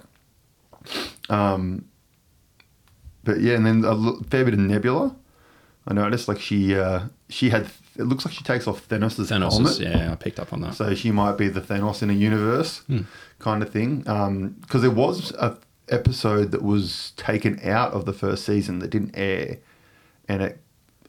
[1.31, 1.87] Um,
[3.25, 5.15] but yeah, and then a fair bit of Nebula.
[5.87, 9.53] I noticed like she uh, she had it looks like she takes off Thanos' Thanos
[9.53, 9.79] helmet.
[9.81, 10.75] yeah, I picked up on that.
[10.75, 12.83] So she might be the Thanos in a universe
[13.39, 13.99] kind of thing.
[14.63, 15.57] Because there was a
[15.89, 19.59] episode that was taken out of the first season that didn't air,
[20.29, 20.61] and it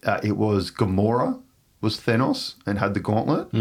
[0.04, 1.40] uh, it was Gamora
[1.80, 3.52] was Thanos and had the gauntlet,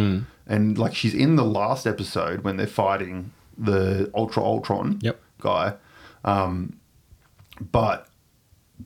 [0.46, 5.20] and like she's in the last episode when they're fighting the Ultra Ultron Yep.
[5.40, 5.74] guy,
[6.24, 6.78] um,
[7.70, 8.08] but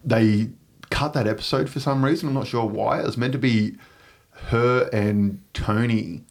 [0.04, 0.50] they
[0.90, 2.28] cut that episode for some reason.
[2.28, 3.00] I'm not sure why.
[3.00, 3.76] It was meant to be
[4.48, 6.22] her and Tony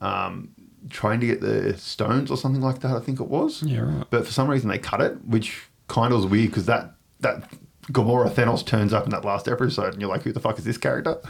[0.00, 0.50] um,
[0.88, 2.96] trying to get the stones or something like that.
[2.96, 3.62] I think it was.
[3.62, 4.06] Yeah, right.
[4.10, 7.50] But for some reason they cut it, which kind of was weird because that that
[7.92, 10.64] Gamora Thanos turns up in that last episode, and you're like, who the fuck is
[10.64, 11.18] this character?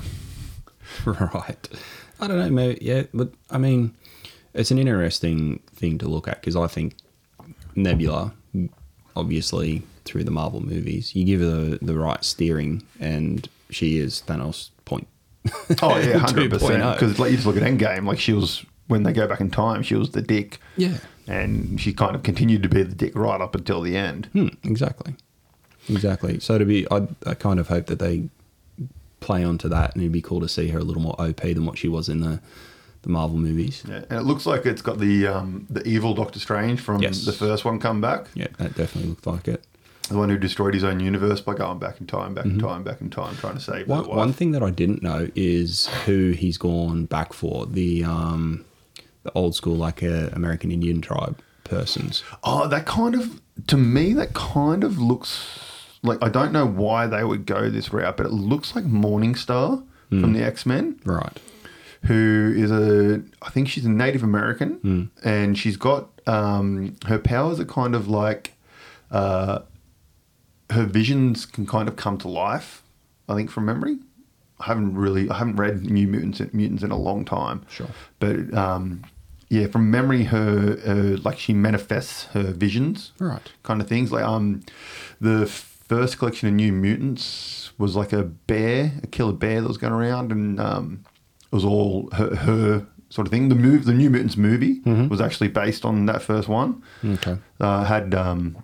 [1.04, 1.68] Right.
[2.18, 3.94] I don't know, maybe, yeah, but I mean,
[4.54, 6.94] it's an interesting thing to look at because I think
[7.76, 8.32] Nebula,
[9.16, 14.22] obviously through the Marvel movies, you give her the, the right steering, and she is
[14.26, 14.70] Thanos.
[15.83, 16.83] Oh yeah, hundred percent.
[16.94, 19.50] Because like you just look at Endgame, like she was when they go back in
[19.50, 20.59] time, she was the dick.
[20.76, 20.98] Yeah.
[21.29, 24.26] and she kind of continued to be the dick right up until the end.
[24.33, 25.14] Hmm, exactly.
[25.88, 26.40] Exactly.
[26.40, 28.29] So to be, I, I kind of hope that they
[29.20, 31.64] play onto that, and it'd be cool to see her a little more OP than
[31.66, 32.40] what she was in the
[33.03, 33.83] the Marvel movies.
[33.88, 37.24] Yeah, and it looks like it's got the um, the evil Doctor Strange from Yes.
[37.24, 38.26] the first one come back.
[38.35, 39.64] Yeah, that definitely looked like it.
[40.10, 42.82] The one who destroyed his own universe by going back in time, back in time,
[42.82, 46.32] back in time, trying to save One, one thing that I didn't know is who
[46.32, 48.64] he's gone back for the um,
[49.22, 52.24] the old school like uh, American Indian tribe persons.
[52.42, 55.48] Oh, that kind of to me, that kind of looks
[56.02, 59.84] like I don't know why they would go this route, but it looks like Morningstar
[60.08, 60.98] from the X Men.
[61.04, 61.38] Right.
[62.04, 67.60] who is a I think she's a Native American, and she's got um, her powers
[67.60, 68.54] are kind of like
[69.12, 69.60] uh,
[70.70, 72.83] her visions can kind of come to life.
[73.28, 73.98] I think from memory.
[74.59, 77.64] I haven't really I haven't read New Mutants Mutants in a long time.
[77.68, 77.88] Sure.
[78.18, 79.04] but um,
[79.48, 83.50] yeah, from memory, her uh, like she manifests her visions Right.
[83.62, 84.12] kind of things.
[84.12, 84.62] Like um,
[85.20, 89.78] the first collection of New Mutants was like a bear, a killer bear that was
[89.78, 91.04] going around, and um,
[91.50, 93.48] it was all her, her sort of thing.
[93.48, 96.83] The move, the New Mutants movie was actually based on that first one.
[97.04, 97.38] Okay.
[97.59, 98.56] Uh, had um,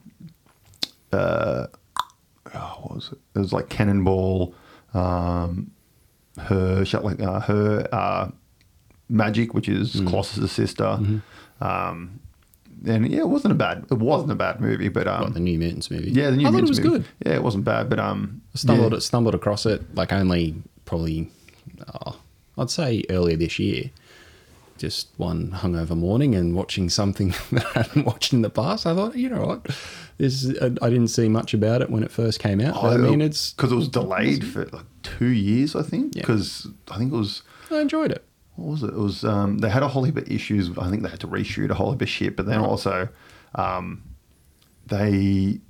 [1.12, 1.66] uh,
[2.54, 3.18] oh, what was it?
[3.34, 4.54] It was like Cannonball,
[4.94, 5.70] um,
[6.38, 8.30] her like uh, her uh,
[9.10, 10.98] Magik, which is Colossus' sister.
[11.60, 12.20] Um,
[12.86, 13.86] and yeah, it wasn't a bad.
[13.90, 16.10] It wasn't a bad movie, but um, What, the New Mutants movie?
[16.10, 16.98] yeah, the new I thought it Mutants was movie.
[16.98, 17.06] good.
[17.26, 18.98] Yeah, it wasn't bad, but um, I stumbled yeah.
[18.98, 20.54] stumbled across it like only
[20.84, 21.30] probably
[22.04, 22.18] oh,
[22.58, 23.90] I'd say earlier this year.
[24.78, 28.86] Just one hungover morning and watching something that I hadn't watched in the past.
[28.86, 29.64] I thought, you know what,
[30.18, 32.74] this is, I I didn't see much about it when it first came out.
[32.74, 36.14] but I mean, it's because it was delayed for like two years, I think.
[36.14, 36.22] Yeah.
[36.22, 38.24] Because I think it was I enjoyed it.
[38.56, 38.90] what was it?
[38.90, 40.70] It was um, they had a whole heap of issues.
[40.78, 43.08] I think they had to reshoot a whole heap of shit, but then also
[43.54, 44.02] um,
[44.86, 45.60] they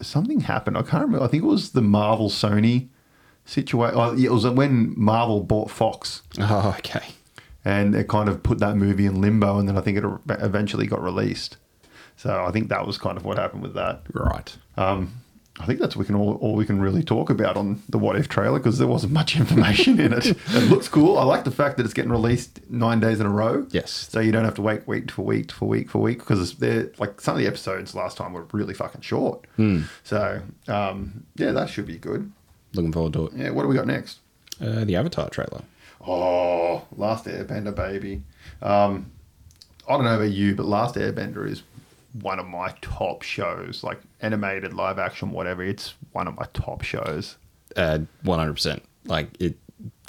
[0.00, 0.76] something happened.
[0.76, 1.24] I can't remember.
[1.24, 2.88] I think it was the Marvel Sony
[3.44, 3.98] situation.
[3.98, 7.04] Oh, yeah, it was when Marvel bought Fox, Oh, okay.
[7.64, 10.86] And it kind of put that movie in limbo, and then I think it eventually
[10.86, 11.56] got released.
[12.16, 14.02] So I think that was kind of what happened with that.
[14.12, 14.56] Right.
[14.76, 15.12] Um,
[15.60, 18.16] I think that's we can all, all we can really talk about on the What
[18.16, 20.26] If trailer because there wasn't much information in it.
[20.48, 21.16] It looks cool.
[21.16, 23.66] I like the fact that it's getting released nine days in a row.
[23.70, 23.90] Yes.
[24.10, 26.90] So you don't have to wait week for week for week for week because they're
[26.98, 29.46] like some of the episodes last time were really fucking short.
[30.02, 32.32] So um, yeah, that should be good.
[32.74, 33.32] Looking forward to it.
[33.34, 33.50] Yeah.
[33.50, 34.18] What do we got next?
[34.60, 35.62] Uh, the Avatar trailer.
[36.06, 38.22] Oh, Last Airbender, baby.
[38.62, 39.10] Um,
[39.88, 41.62] I don't know about you, but Last Airbender is
[42.20, 43.82] one of my top shows.
[43.82, 45.62] Like animated, live action, whatever.
[45.62, 47.36] It's one of my top shows.
[47.76, 48.80] Uh, 100%.
[49.06, 49.56] Like it,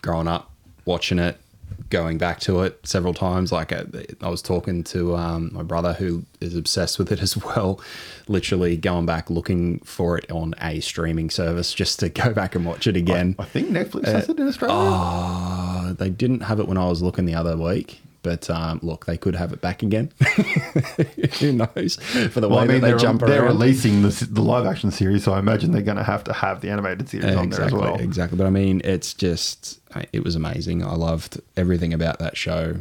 [0.01, 0.51] growing up,
[0.85, 1.39] watching it,
[1.89, 3.51] going back to it several times.
[3.51, 3.85] Like I,
[4.21, 7.79] I was talking to um, my brother who is obsessed with it as well,
[8.27, 12.65] literally going back looking for it on a streaming service just to go back and
[12.65, 13.35] watch it again.
[13.39, 14.75] I think Netflix has it in Australia.
[14.75, 18.01] Uh, they didn't have it when I was looking the other week.
[18.25, 20.11] But um, look, they could have it back again.
[21.39, 21.97] Who knows?
[22.31, 23.59] For the way I mean, they they're, they're around.
[23.59, 26.61] releasing the, the live action series, so I imagine they're going to have to have
[26.61, 27.99] the animated series on there as well.
[27.99, 28.35] exactly.
[28.35, 29.79] But I mean, it's just,
[30.11, 30.83] it was amazing.
[30.83, 32.77] I loved everything about that show.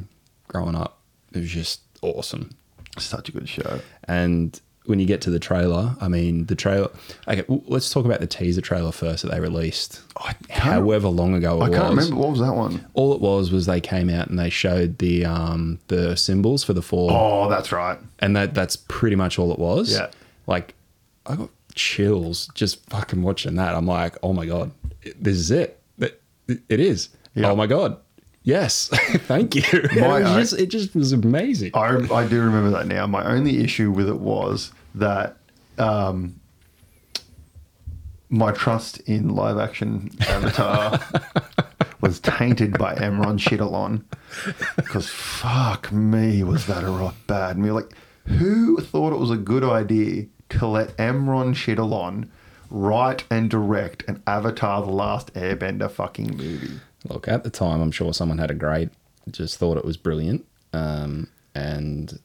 [0.49, 1.01] Growing up,
[1.35, 2.49] it was just awesome.
[2.99, 3.81] Such a good show.
[4.05, 6.91] And when you get to the trailer, I mean, the trailer.
[7.27, 10.03] Okay, let's talk about the teaser trailer first that they released.
[10.51, 11.67] However long ago it was.
[11.67, 11.79] I was.
[11.79, 12.87] can't remember what was that one.
[12.95, 16.73] All it was was they came out and they showed the um the symbols for
[16.75, 17.99] the four Oh, that's right.
[18.21, 19.93] and that that's pretty much all it was.
[19.93, 20.11] Yeah.
[20.47, 20.75] Like
[21.27, 23.75] I got chills just fucking watching that.
[23.75, 24.71] I'm like, oh my god,
[25.19, 25.81] this is it.
[25.99, 27.09] That it is.
[27.35, 27.51] Yeah.
[27.51, 27.97] Oh my god,
[28.45, 28.89] yes,
[29.27, 29.63] thank you.
[30.01, 31.73] My- it, just, it just was amazing.
[31.75, 33.07] I, I do remember that now.
[33.07, 35.37] My only issue with it was that
[35.79, 36.39] um,
[38.29, 41.01] my trust in live action Avatar
[42.01, 44.05] was tainted by Emron Shittalon.
[44.77, 47.73] Because fuck me, was that a rock bad movie?
[47.73, 47.93] Like,
[48.27, 52.29] who thought it was a good idea to let Emron Shittalon
[52.71, 56.81] write and direct an Avatar The Last Airbender fucking movie?
[57.09, 58.91] Look, at the time, I'm sure someone had a great,
[59.31, 62.19] just thought it was brilliant, um, and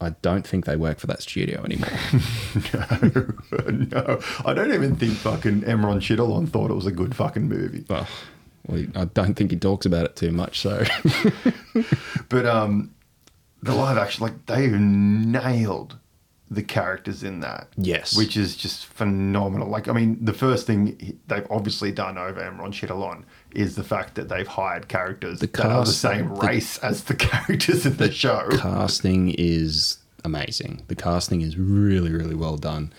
[0.00, 1.90] I don't think they work for that studio anymore.
[2.74, 4.20] no, no.
[4.44, 7.84] I don't even think fucking Emron Shittalon thought it was a good fucking movie.
[7.88, 8.08] well,
[8.66, 10.60] we, I don't think he talks about it too much.
[10.60, 10.82] So
[12.28, 12.94] But um,
[13.62, 15.98] the live action, like they've nailed
[16.50, 17.68] the characters in that.
[17.76, 18.16] Yes.
[18.16, 19.68] which is just phenomenal.
[19.68, 23.24] Like, I mean, the first thing they've obviously done over Emron Shittalon
[23.54, 27.04] is the fact that they've hired characters The that are the same the- race as
[27.04, 28.46] the characters in the show.
[28.50, 30.82] The casting is amazing.
[30.88, 32.92] The casting is really, really well done.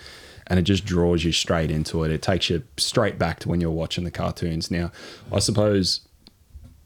[0.47, 2.11] And it just draws you straight into it.
[2.11, 4.69] It takes you straight back to when you're watching the cartoons.
[4.69, 4.91] Now,
[5.31, 6.01] I suppose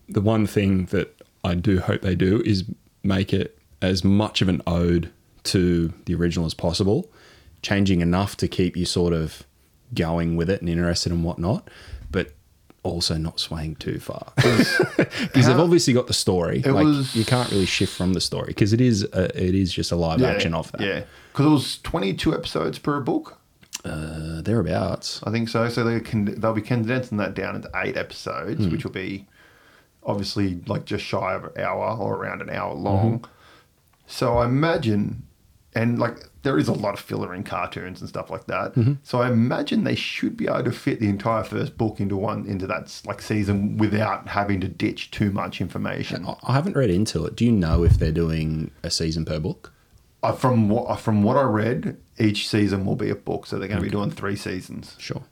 [0.07, 2.63] the one thing that I do hope they do is
[3.03, 5.11] make it as much of an ode
[5.43, 7.11] to the original as possible,
[7.61, 9.43] changing enough to keep you sort of
[9.93, 11.69] going with it and interested and whatnot,
[12.83, 14.31] also not swaying too far.
[14.37, 16.59] Because they've obviously got the story.
[16.65, 19.53] It like was- you can't really shift from the story because it is a, it
[19.55, 20.81] is just a live action of that.
[20.81, 23.37] Yeah, because it was 22 episodes per book.
[23.85, 25.21] Uh, thereabouts.
[25.23, 25.69] I think so.
[25.69, 28.71] So they can they'll be condensing that down into eight episodes, Hmm.
[28.71, 29.25] which will be
[30.03, 33.19] obviously like just shy of an hour or around an hour long.
[33.19, 33.31] Mm-hmm.
[34.07, 35.23] So I imagine,
[35.75, 38.73] and like there is a lot of filler in cartoons and stuff like that.
[38.75, 38.93] Mm-hmm.
[39.03, 42.45] So I imagine they should be able to fit the entire first book into one
[42.45, 46.25] into that like season without having to ditch too much information.
[46.43, 47.35] I haven't read into it.
[47.35, 49.73] Do you know if they're doing a season per book?
[50.21, 53.67] uh, from what from what I read, each season will be a book, so they're
[53.67, 54.95] going to be doing three seasons.
[54.97, 55.23] Sure.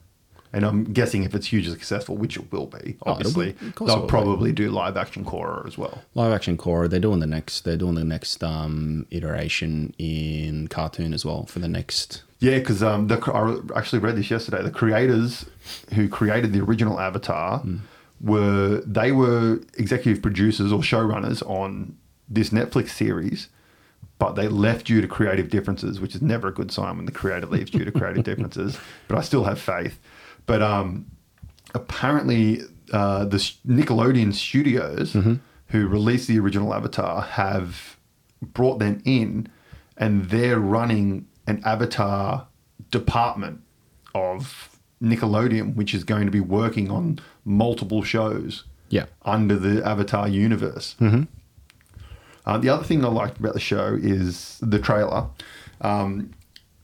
[0.52, 3.90] And I'm guessing if it's hugely successful, which it will be, Oh, obviously, be- course
[3.90, 4.10] it they'll will be.
[4.10, 6.02] probably do live action Korra as well.
[6.14, 7.64] Live action Korra, they're doing the next.
[7.64, 12.22] They're doing the next um, iteration in cartoon as well for the next.
[12.40, 13.16] Yeah, because um, the,
[13.74, 14.62] I actually read this yesterday.
[14.62, 15.44] The creators
[15.94, 17.62] who created the original Avatar
[18.20, 21.96] were they were executive producers or showrunners on
[22.28, 23.48] this Netflix series,
[24.18, 27.12] but they left due to creative differences, which is never a good sign when the
[27.12, 28.78] creator leaves due to creative differences.
[29.08, 29.98] But I still have faith.
[30.48, 31.06] But um,
[31.74, 35.14] apparently, uh, the Nickelodeon studios
[35.68, 37.96] who released the original Avatar have
[38.42, 39.46] brought them in,
[39.96, 42.46] and they're running an Avatar
[42.90, 43.60] department
[44.14, 44.70] of
[45.02, 49.04] Nickelodeon, which is going to be working on multiple shows Yeah.
[49.22, 50.96] under the Avatar universe.
[51.00, 51.24] Mm-hmm.
[52.46, 55.26] Uh, the other thing I liked about the show is the trailer.
[55.82, 56.30] Um,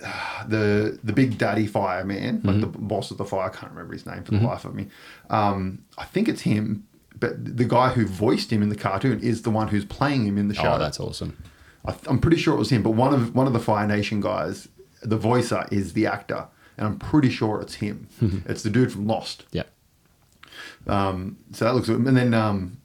[0.49, 4.07] the the big daddy fireman, like the boss of the fire, I can't remember his
[4.07, 4.89] name for the life of me.
[5.31, 6.87] Um, I think it's him,
[7.19, 10.39] but the guy who voiced him in the cartoon is the one who's playing him
[10.39, 10.75] in the show.
[10.75, 11.43] Oh, that's awesome.
[11.87, 14.21] I, I'm pretty sure it was him, but one of one of the Fire Nation
[14.21, 14.69] guys,
[15.03, 18.09] the voicer is the actor, and I'm pretty sure it's him.
[18.47, 19.45] it's the dude from Lost.
[19.53, 19.65] Yeah.
[20.87, 21.99] Um, so that looks good.
[22.01, 22.79] And then um,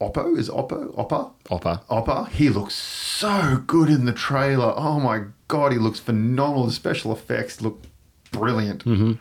[0.00, 1.84] Oppo is Oppo Oppa Oppa.
[1.86, 2.28] Oppa.
[2.28, 2.74] He looks
[3.16, 4.74] so good in the trailer.
[4.76, 6.66] Oh my god, he looks phenomenal.
[6.66, 7.82] The special effects look
[8.30, 8.84] brilliant.
[8.84, 9.12] Mm-hmm.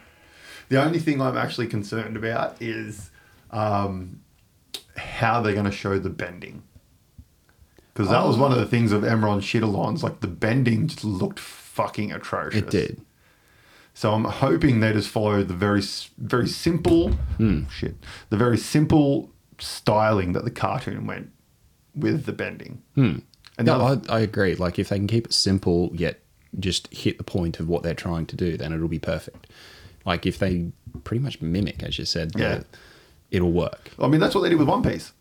[0.70, 3.12] The only thing I'm actually concerned about is
[3.52, 4.22] um,
[4.98, 6.64] how they're going to show the bending.
[7.94, 10.04] Because that was one of the things of Emron Shittalons.
[10.04, 12.62] Like the bending just looked fucking atrocious.
[12.62, 13.02] It did.
[13.94, 15.82] So I'm hoping they just follow the very
[16.18, 17.64] very simple hmm.
[17.70, 17.96] shit,
[18.30, 21.32] the very simple styling that the cartoon went
[21.96, 22.82] with the bending.
[22.96, 23.20] Hmm.
[23.58, 24.56] And No, I, I agree.
[24.56, 26.20] Like if they can keep it simple yet
[26.60, 29.48] just hit the point of what they're trying to do, then it'll be perfect.
[30.06, 30.72] Like if they
[31.04, 32.64] pretty much mimic, as you said, the- Yeah.
[33.32, 33.92] it'll work.
[34.00, 35.12] I mean, that's what they did with One Piece,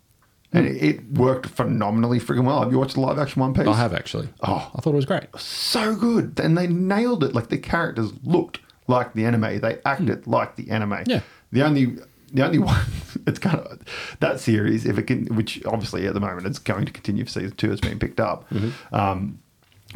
[0.53, 0.59] hmm.
[0.59, 2.63] and it, it worked phenomenally freaking well.
[2.63, 3.67] Have you watched the live action One Piece?
[3.67, 4.29] I have actually.
[4.43, 4.71] Oh.
[4.75, 5.25] I thought it was great.
[5.37, 7.35] so good, and they nailed it.
[7.35, 10.31] Like the characters looked like the anime, they acted hmm.
[10.31, 11.05] like the anime.
[11.07, 11.21] Yeah.
[11.53, 11.99] The only
[12.35, 12.85] the only one
[13.27, 13.81] it's kind of
[14.21, 17.31] that series, if it can, which obviously at the moment it's going to continue for
[17.31, 18.45] season two, it's been picked up.
[18.93, 19.39] Um,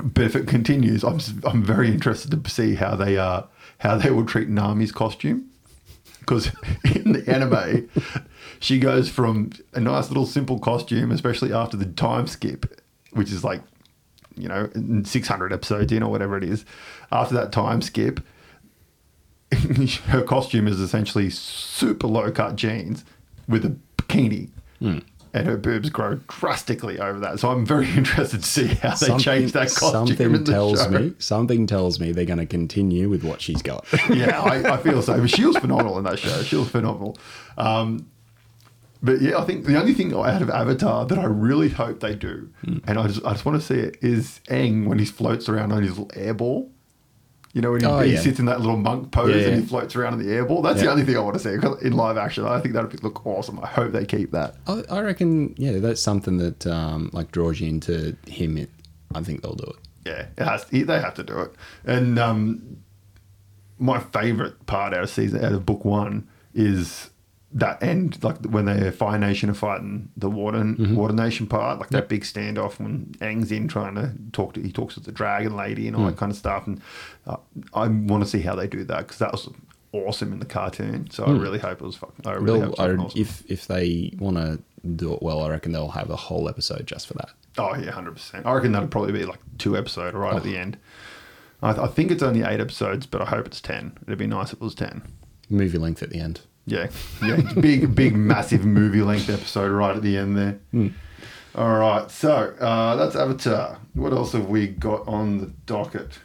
[0.03, 3.42] but if it continues, I'm I'm very interested to see how they uh
[3.79, 5.51] how they will treat Nami's costume
[6.29, 6.51] because
[6.94, 7.88] in the anime,
[8.61, 12.81] she goes from a nice little simple costume, especially after the time skip,
[13.12, 13.62] which is like,
[14.37, 14.68] you know,
[15.05, 16.64] 600 episodes in or whatever it is.
[17.11, 18.20] After that time skip,
[20.07, 23.05] her costume is essentially super low cut jeans
[23.49, 24.51] with a bikini.
[25.35, 27.39] And her boobs grow drastically over that.
[27.39, 30.07] So I'm very interested to see how they change that costume.
[30.09, 30.91] something in the tells show.
[30.91, 33.85] me something tells me they're going to continue with what she's got.
[34.11, 35.27] yeah, I, I feel so.
[35.27, 36.43] She was phenomenal in that show.
[36.43, 37.19] She was phenomenal.
[37.59, 38.09] Um,
[39.03, 42.15] but yeah, I think the only thing out of Avatar that I really hope they
[42.17, 42.79] do, Hmm.
[42.87, 45.73] and I just I just want to see it, is Aang when he floats around
[45.73, 46.71] on his little air ball.
[47.55, 48.21] You know, when he, Oh, he yeah.
[48.21, 50.61] sits in that little monk pose Yeah, and he floats around in the air ball.
[50.63, 51.51] That's the only thing I want to see
[51.87, 52.45] in live action.
[52.45, 53.59] I think that would look awesome.
[53.61, 54.55] I hope they keep that.
[54.67, 58.59] I, I reckon, yeah, that's something that um, like draws you into him.
[58.59, 58.71] It,
[59.15, 59.77] I think they'll do it.
[60.07, 60.65] Yeah, it has.
[60.67, 61.53] They have to do it.
[61.85, 62.79] And um,
[63.79, 67.11] my favorite part out of season out of book one is
[67.53, 70.95] that end, like when the Fire Nation are fighting the Water mm-hmm.
[70.95, 74.71] Water Nation part, like that big standoff when Aang's in trying to talk to he
[74.71, 76.19] talks to the dragon lady and all that mm.
[76.19, 76.67] kind of stuff.
[76.67, 76.81] And
[77.27, 77.37] uh,
[77.73, 79.49] I want to see how they do that because that was
[79.93, 81.09] awesome in the cartoon.
[81.11, 81.41] So I mm.
[81.41, 82.27] really hope it was fucking.
[82.27, 83.21] I really hope They'll, it was I, awesome.
[83.21, 84.61] if if they want to
[84.97, 87.31] do it well, I reckon they'll have a whole episode just for that.
[87.57, 88.47] Oh yeah, hundred percent.
[88.47, 90.61] I reckon that'll probably be like two episode right at the oh.
[90.61, 90.77] end.
[91.63, 93.97] I, I think it's only eight episodes, but I hope it's ten.
[94.03, 95.03] It'd be nice if it was ten.
[95.49, 96.43] Movie length at the end.
[96.71, 96.89] Yeah,
[97.23, 100.59] yeah, big, big, massive movie length episode right at the end there.
[101.55, 103.79] All right, so uh, that's Avatar.
[103.95, 106.19] What else have we got on the docket?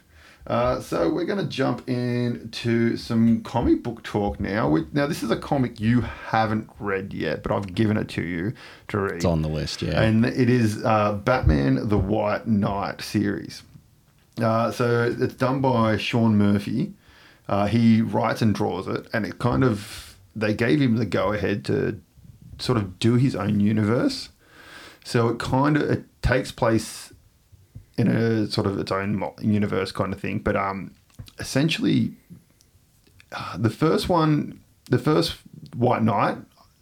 [0.45, 4.67] Uh, so we're going to jump into some comic book talk now.
[4.67, 8.21] We, now, this is a comic you haven't read yet, but I've given it to
[8.21, 8.53] you
[8.89, 9.15] to read.
[9.15, 10.01] It's on the list, yeah.
[10.01, 13.63] And it is uh, Batman the White Knight series.
[14.41, 16.93] Uh, so it's done by Sean Murphy.
[17.47, 21.33] Uh, he writes and draws it, and it kind of they gave him the go
[21.33, 22.01] ahead to
[22.59, 24.29] sort of do his own universe.
[25.03, 27.13] So it kind of it takes place
[27.97, 30.93] in a sort of its own universe kind of thing, but um,
[31.39, 32.13] essentially,
[33.31, 34.59] uh, the first one,
[34.89, 35.35] the first
[35.75, 36.37] White Knight,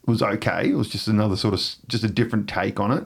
[0.05, 0.69] was okay.
[0.69, 3.05] It was just another sort of just a different take on it,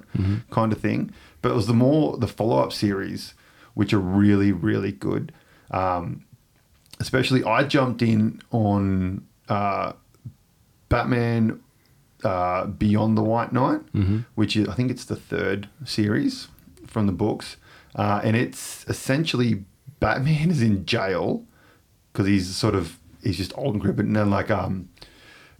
[0.52, 1.12] kind of thing.
[1.41, 3.34] But it was the more the follow up series,
[3.74, 5.32] which are really really good.
[5.72, 6.26] Um,
[7.00, 9.93] especially, I jumped in on uh,
[10.89, 11.61] Batman
[12.23, 13.81] uh, Beyond the White Knight,
[14.36, 16.47] which is I think it's the third series
[16.88, 17.57] from the books,
[17.95, 19.65] uh, and it's essentially
[19.99, 21.43] Batman is in jail
[22.11, 24.89] because he's sort of he's just old and decrepit, and then like um,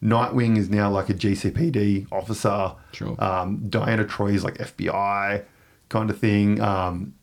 [0.02, 2.74] Nightwing is now like a GCPD officer.
[2.92, 3.16] Sure.
[3.24, 5.44] Um, Diana Troy is like FBI
[5.90, 7.14] kind of thing, um,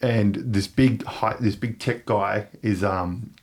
[0.00, 3.34] and this big high, this big tech guy is um,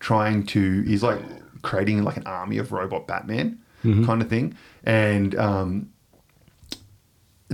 [0.00, 1.20] trying to he's like
[1.66, 3.58] creating like an army of robot Batman
[4.06, 5.90] kind of thing, and um,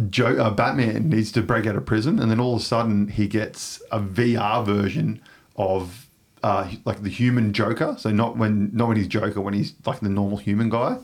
[0.09, 3.09] Joe, uh, Batman needs to break out of prison, and then all of a sudden
[3.09, 5.21] he gets a VR version
[5.57, 6.07] of
[6.43, 7.97] uh, like the human Joker.
[7.99, 10.97] So not when not when he's Joker, when he's like the normal human guy,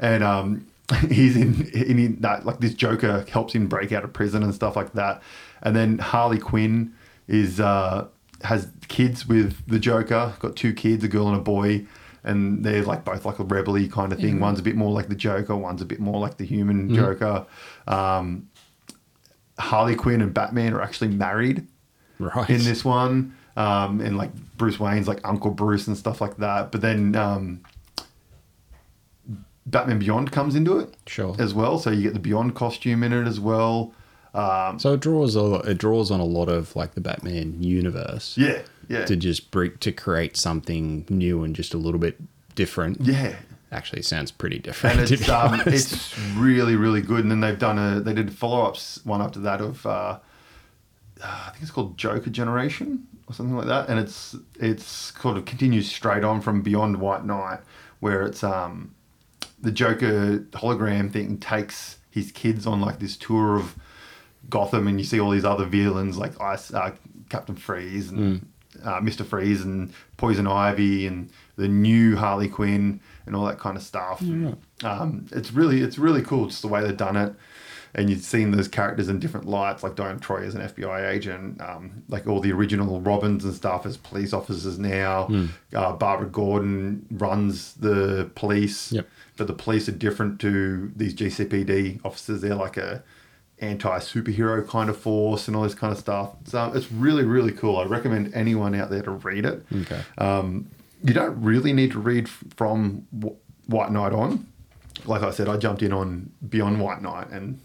[0.00, 0.66] and um,
[1.08, 4.54] he's in, in, in that like this Joker helps him break out of prison and
[4.54, 5.22] stuff like that.
[5.62, 6.92] And then Harley Quinn
[7.28, 8.06] is uh,
[8.42, 10.34] has kids with the Joker.
[10.38, 11.86] Got two kids, a girl and a boy.
[12.26, 14.40] And they're like both like a rebel kind of thing.
[14.40, 17.46] One's a bit more like the Joker, one's a bit more like the human Joker.
[17.86, 18.48] Um,
[19.58, 21.66] Harley Quinn and Batman are actually married
[22.18, 22.50] Right.
[22.50, 26.72] in this one, um, and like Bruce Wayne's like Uncle Bruce and stuff like that.
[26.72, 27.60] But then um,
[29.66, 31.34] Batman Beyond comes into it Sure.
[31.38, 33.92] as well, so you get the Beyond costume in it as well.
[34.34, 38.36] Um, So it draws a it draws on a lot of like the Batman universe
[38.36, 42.16] yeah, yeah, to just break to create something new and just a little bit
[42.54, 43.00] different.
[43.00, 43.36] yeah.
[43.72, 45.00] Actually, sounds pretty different.
[45.00, 47.20] and it's um, it's really really good.
[47.20, 50.18] And then they've done a they did follow ups one after that of uh,
[51.22, 55.44] I think it's called Joker Generation or something like that, and it's it's sort of
[55.46, 57.58] continues straight on from Beyond White Knight,
[58.00, 58.94] where it's um
[59.60, 63.76] the Joker hologram thing takes his kids on like this tour of
[64.48, 66.94] Gotham, and you see all these other villains like Ice uh,
[67.28, 68.46] Captain Freeze and
[68.84, 73.76] uh, Mister Freeze and Poison Ivy and the new Harley Quinn and all that kind
[73.76, 74.20] of stuff.
[74.84, 77.34] Um, it's really it's really cool just the way they've done it.
[77.94, 81.58] And you've seen those characters in different lights, like Diane Troy as an FBI agent,
[81.62, 85.28] um, like all the original Robins and stuff as police officers now.
[85.72, 89.08] Uh, Barbara Gordon runs the police, Yep.
[89.38, 92.42] but the police are different to these GCPD officers.
[92.42, 93.02] They're like a
[93.60, 96.30] anti superhero kind of force and all this kind of stuff.
[96.44, 97.78] So it's really really cool.
[97.78, 99.64] I recommend anyone out there to read it.
[99.82, 100.00] Okay.
[100.18, 100.70] Um,
[101.02, 103.06] you don't really need to read from
[103.66, 104.46] White Knight on.
[105.04, 107.60] Like I said, I jumped in on Beyond White Knight and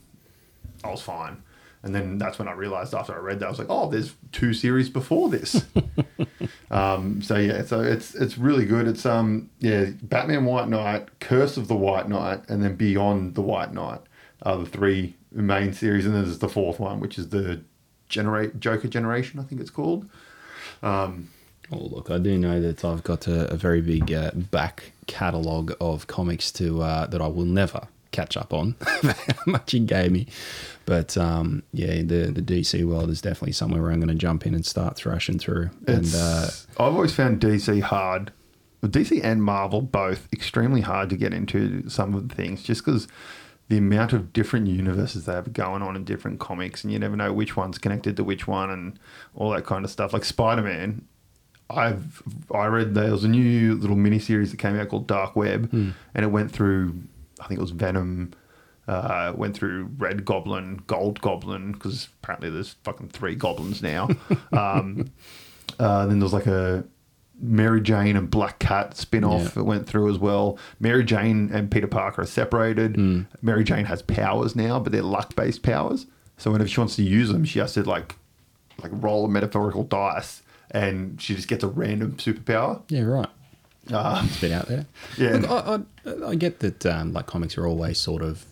[0.83, 1.41] I was fine.
[1.83, 4.13] And then that's when I realized after I read that I was like, oh, there's
[4.31, 5.65] two series before this.
[6.71, 8.87] um, so yeah, so it's it's really good.
[8.87, 13.41] It's um yeah, Batman White Knight, Curse of the White Knight, and then Beyond the
[13.41, 14.01] White Knight
[14.43, 17.61] are the three main series, and then there's the fourth one, which is the
[18.09, 20.09] generate Joker Generation, I think it's called.
[20.84, 21.29] Um,
[21.71, 25.73] Oh, look, I do know that I've got a, a very big uh, back catalogue
[25.79, 28.75] of comics to uh, that I will never catch up on.
[28.82, 29.13] how
[29.45, 30.27] much you gave me,
[30.86, 34.45] but um, yeah, the the DC world is definitely somewhere where I'm going to jump
[34.45, 35.69] in and start thrashing through.
[35.88, 38.34] And It's, uh, I've always found DC hard,
[38.84, 43.07] DC and Marvel both extremely hard to get into some of the things, just because
[43.72, 47.15] the amount of different universes they have going on in different comics, and you never
[47.15, 48.99] know which one's connected to which one, and
[49.34, 50.11] all that kind of stuff.
[50.11, 51.07] Like Spider Man,
[51.69, 52.22] I've
[52.53, 55.69] I read there was a new little mini series that came out called Dark Web,
[55.72, 57.01] and it went through,
[57.39, 58.34] I think it was Venom.
[58.88, 64.09] Uh, went through Red Goblin, Gold Goblin, because apparently there's fucking three goblins now.
[64.51, 65.11] um,
[65.80, 66.84] uh, then there was like a
[67.41, 69.47] Mary Jane and Black Cat spin off Yeah.
[69.55, 70.57] that went through as well.
[70.79, 72.97] Mary Jane and Peter Parker are separated.
[73.41, 76.05] Mary Jane has powers now, but they're luck based powers.
[76.37, 78.15] So whenever she wants to use them, she has to like
[78.81, 82.81] like roll a metaphorical dice and she just gets a random superpower.
[82.89, 83.29] yeah, right.
[83.91, 84.85] Uh, It's bit out there.
[85.17, 85.37] Yeah.
[85.37, 88.45] Look, I, I, I get that um, like comics are always sort of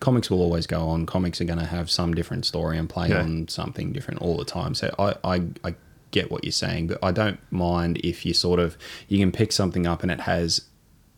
[0.00, 1.06] comics will always go on.
[1.06, 3.22] Comics are going to have some different story and play Yeah.
[3.22, 4.74] on something different all the time.
[4.74, 5.74] So I, I, I
[6.14, 8.76] get what you're saying, but I don't mind if you sort of
[9.08, 10.62] you can pick something up and it has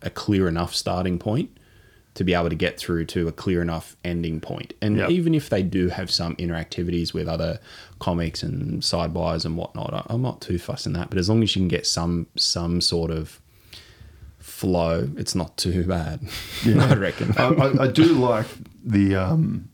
[0.03, 1.51] a clear enough starting point
[2.14, 4.72] to be able to get through to a clear enough ending point.
[4.80, 5.11] And Yep.
[5.11, 7.59] even if they do have some interactivities with other
[7.99, 11.11] comics and sidebys and whatnot, I'm not too fussed in that.
[11.11, 13.38] But as long as you can get some some sort of
[14.38, 16.20] flow, it's not too bad.
[16.66, 17.34] I reckon.
[17.36, 18.47] I, I, I do like
[18.84, 19.68] the um,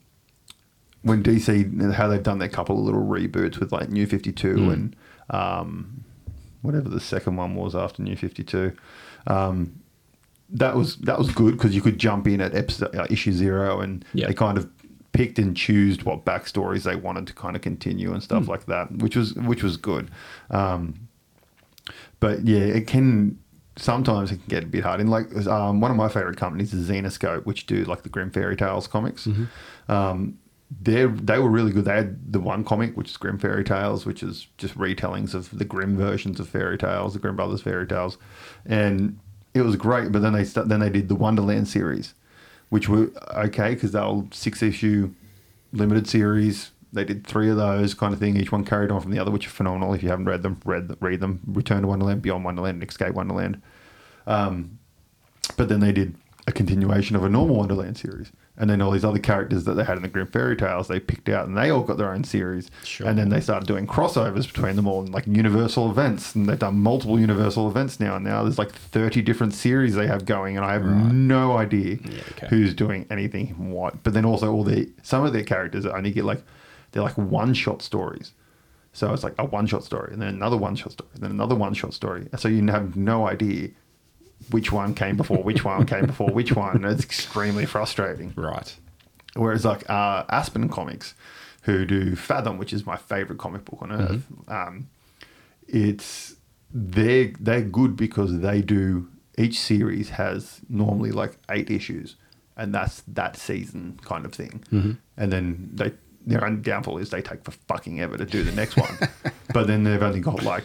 [1.02, 4.70] when DC how they've done their couple of little reboots with like New Fifty Two
[4.70, 4.96] and
[5.30, 6.04] um,
[6.62, 8.72] whatever the second one was after New Fifty Two.
[9.26, 9.80] Um,
[10.50, 13.80] that was that was good because you could jump in at episode uh, issue zero
[13.80, 14.26] and Yeah.
[14.26, 14.68] they kind of
[15.12, 18.90] picked and chose what backstories they wanted to kind of continue and stuff like that,
[18.98, 20.10] which was which was good.
[20.50, 21.08] Um,
[22.20, 23.38] but yeah, it can
[23.76, 25.00] sometimes it can get a bit hard.
[25.00, 28.30] And like um, one of my favorite companies is Zenescope, which do like the Grimm
[28.30, 29.26] Fairy Tales comics.
[29.88, 30.38] Um,
[30.80, 31.84] they they were really good.
[31.84, 35.56] They had the one comic, which is Grimm Fairy Tales, which is just retellings of
[35.56, 38.18] the Grimm versions of fairy tales, the Grimm Brothers fairy tales,
[38.64, 39.18] and
[39.54, 40.12] it was great.
[40.12, 42.14] But then they then they did the Wonderland series,
[42.70, 45.12] which were okay because they were six issue
[45.72, 46.70] limited series.
[46.92, 48.36] They did three of those kind of thing.
[48.36, 49.94] Each one carried on from the other, which are phenomenal.
[49.94, 51.40] If you haven't read them, read read them.
[51.46, 53.60] Return to Wonderland, Beyond Wonderland, and Escape Wonderland.
[54.26, 54.78] Um,
[55.56, 56.14] but then they did
[56.46, 59.84] a continuation of a normal Wonderland series, and then all these other characters that they
[59.84, 62.22] had in the Grimm Fairy Tales, they picked out, and they all got their own
[62.22, 62.70] series.
[62.84, 63.09] Sure.
[63.09, 66.59] And then they started doing crossovers between them all, and like Universal events, and they've
[66.59, 68.16] done multiple Universal events now.
[68.16, 71.94] And now there's like 30 different series they have going, and I have no idea
[72.32, 72.48] okay.
[72.50, 74.03] who's doing anything and what.
[74.03, 76.42] But then also all the some of their characters only get like
[76.90, 78.32] they're like one shot stories.
[78.92, 81.30] So it's like a one shot story, and then another one shot story, and then
[81.30, 82.28] another one shot story.
[82.36, 83.70] So you have no idea
[84.51, 86.84] which one came before, which one came before, which one.
[86.84, 88.32] It's extremely frustrating.
[88.36, 88.74] Right.
[89.34, 91.14] Whereas like uh, Aspen Comics,
[91.62, 94.88] who do Fathom, which is my favorite comic book on earth, um,
[95.68, 96.36] it's
[96.72, 102.16] they they're good because they do each series has normally like eight issues,
[102.57, 104.62] and that's that season kind of thing.
[105.16, 105.93] And then they
[106.26, 108.97] their only downfall is they take for fucking ever to do the next one,
[109.55, 110.64] but then they've only got like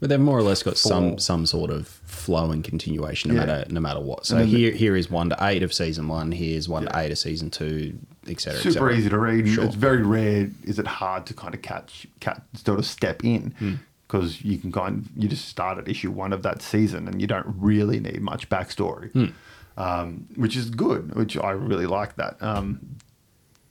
[0.00, 1.18] But they've more or less got some Four.
[1.18, 3.46] some sort of flow and continuation, no Yeah.
[3.46, 4.26] matter no matter what.
[4.26, 6.30] So here here is one to eight of season one.
[6.32, 8.60] Here's one to eight of season two, etc.
[8.60, 9.48] super easy to read.
[9.48, 9.64] Sure.
[9.64, 10.50] It's very rare.
[10.64, 13.74] Is it hard to kind of catch, catch sort of step in Hmm.
[14.06, 17.20] because you can kind of, you just start at issue one of that season and
[17.20, 19.26] you don't really need much backstory, Hmm.
[19.82, 21.14] um, which is good.
[21.16, 22.36] Which I really like that.
[22.40, 22.80] Um,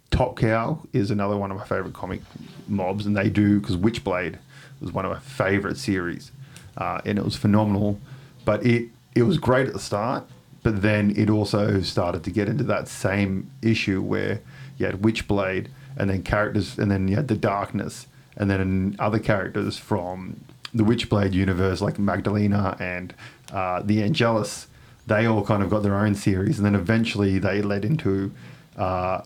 [0.09, 2.21] Top Cow is another one of my favorite comic
[2.67, 4.35] mobs, and they do because Witchblade
[4.81, 6.31] was one of my favorite series,
[6.77, 7.99] uh, and it was phenomenal.
[8.45, 10.25] But it it was great at the start,
[10.63, 14.41] but then it also started to get into that same issue where
[14.77, 15.67] you had Witchblade,
[15.97, 20.39] and then characters, and then you had the Darkness, and then other characters from
[20.73, 23.13] the Witchblade universe like Magdalena and
[23.51, 24.67] uh, the Angelus.
[25.07, 28.31] They all kind of got their own series, and then eventually they led into
[28.75, 29.21] uh,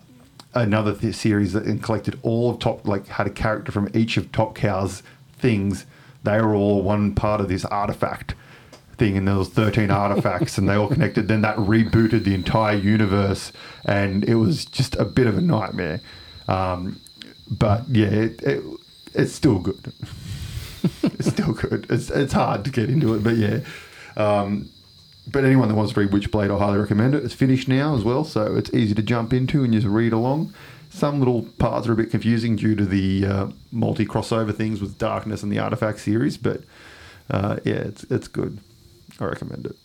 [0.54, 4.32] another th- series that collected all of top like had a character from each of
[4.32, 5.02] top cow's
[5.42, 5.86] things
[6.24, 8.36] they were all one part of this artifact
[8.98, 12.78] thing and there was 13 artifacts and they all connected then that rebooted the entire
[12.78, 13.52] universe
[13.86, 16.00] and it was just a bit of a nightmare
[16.48, 17.00] um,
[17.50, 18.64] but yeah it, it,
[19.14, 19.94] it's still good
[21.04, 23.60] it's still good it's, it's hard to get into it but yeah
[24.18, 24.70] um,
[25.28, 27.24] but anyone that wants to read Witchblade, I highly recommend it.
[27.24, 30.54] It's finished now as well, so it's easy to jump into and just read along.
[30.92, 34.98] Some little parts are a bit confusing due to the uh, multi crossover things with
[34.98, 36.62] Darkness and the Artifact series, but
[37.30, 38.60] uh, yeah, it's it's good.
[39.20, 39.76] I recommend it.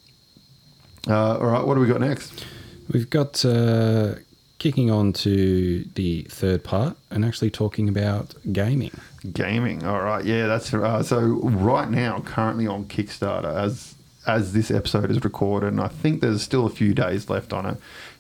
[1.09, 2.45] Uh, all right, what do we got next?
[2.93, 4.17] We've got uh,
[4.59, 8.93] kicking on to the third part and actually talking about gaming.
[9.33, 9.85] Gaming.
[9.85, 11.21] All right, yeah, that's uh, so.
[11.21, 13.95] Right now, currently on Kickstarter, as
[14.27, 17.65] as this episode is recorded, and I think there's still a few days left on
[17.67, 17.79] it.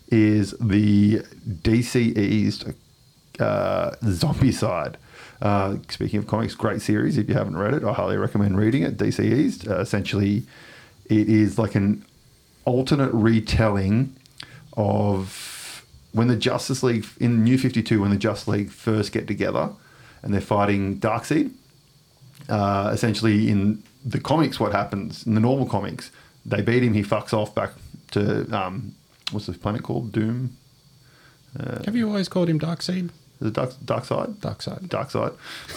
[0.09, 1.19] Is the
[1.63, 2.75] DC
[3.41, 4.95] uh, Zombicide?
[5.43, 7.19] Uh, speaking of comics, great series.
[7.19, 8.97] If you haven't read it, I highly recommend reading it.
[8.97, 9.69] DC.
[9.69, 10.45] Uh, essentially,
[11.07, 12.05] it is like an
[12.65, 14.15] alternate retelling
[14.77, 19.27] of when the Justice League in New Fifty Two, when the Justice League first get
[19.27, 19.71] together
[20.23, 21.53] and they're fighting Darkseid.
[22.49, 26.11] Uh, essentially, in the comics, what happens in the normal comics,
[26.45, 26.95] they beat him.
[26.95, 27.71] He fucks off back
[28.13, 28.95] to um,
[29.33, 30.13] what's this planet called?
[30.13, 30.57] Doom.
[31.85, 33.11] Have you always called him Darkseid?
[33.41, 34.35] The dark, dark side.
[34.41, 34.89] Darkseid.
[34.89, 35.33] Dark side.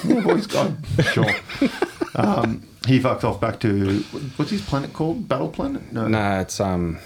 [0.06, 0.78] Yeah, boys, God,
[1.14, 1.30] sure.
[2.16, 4.00] Um, he fucks off back to
[4.36, 5.28] what's his planet called?
[5.28, 5.92] Battle Planet?
[5.94, 6.98] No, Nah, it's um,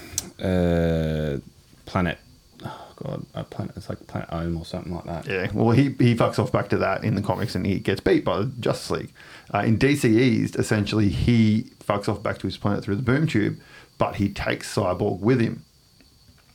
[0.42, 1.38] uh,
[1.86, 2.18] planet.
[2.64, 3.76] Oh god, a planet.
[3.78, 5.28] It's like Planet Ohm or something like that.
[5.28, 8.00] Yeah, well, he, he fucks off back to that in the comics and he gets
[8.02, 9.14] beat by the Justice League.
[9.54, 13.60] Uh, in DCeased, essentially, he fucks off back to his planet through the boom tube,
[13.98, 15.64] but he takes Cyborg with him.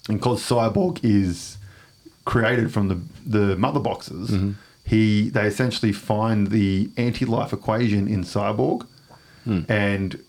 [0.08, 1.58] And because Cyborg is
[2.24, 4.30] created from the, the mother boxes,
[4.84, 8.86] he they essentially find the anti life equation in Cyborg
[9.68, 10.22] and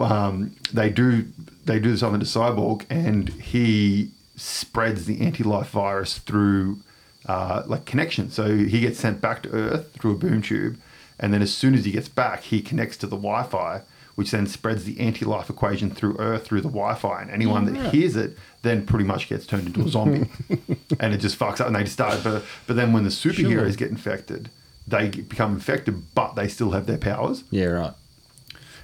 [0.00, 1.26] um, they do
[1.64, 6.80] they do something to Cyborg, and he spreads the anti-life virus through
[7.26, 8.30] uh, like connection.
[8.30, 10.78] So he gets sent back to Earth through a boom tube,
[11.18, 13.82] and then as soon as he gets back, he connects to the Wi-Fi,
[14.16, 17.94] which then spreads the anti-life equation through Earth through the Wi-Fi, and anyone that right.
[17.94, 20.28] hears it then pretty much gets turned into a zombie,
[21.00, 21.68] and it just fucks up.
[21.68, 23.70] And they start, but but then when the superheroes Sure.
[23.72, 24.50] get infected,
[24.88, 27.92] they get- become infected, but they still have their powers Yeah, right.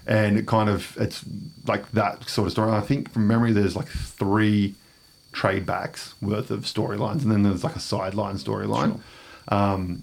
[0.06, 1.24] and it kind of it's
[1.66, 2.70] like that sort of story.
[2.72, 4.74] I think from memory, there's like three
[5.32, 9.00] trade backs worth of storylines, and then there's like a sideline storyline.
[9.48, 10.02] Um,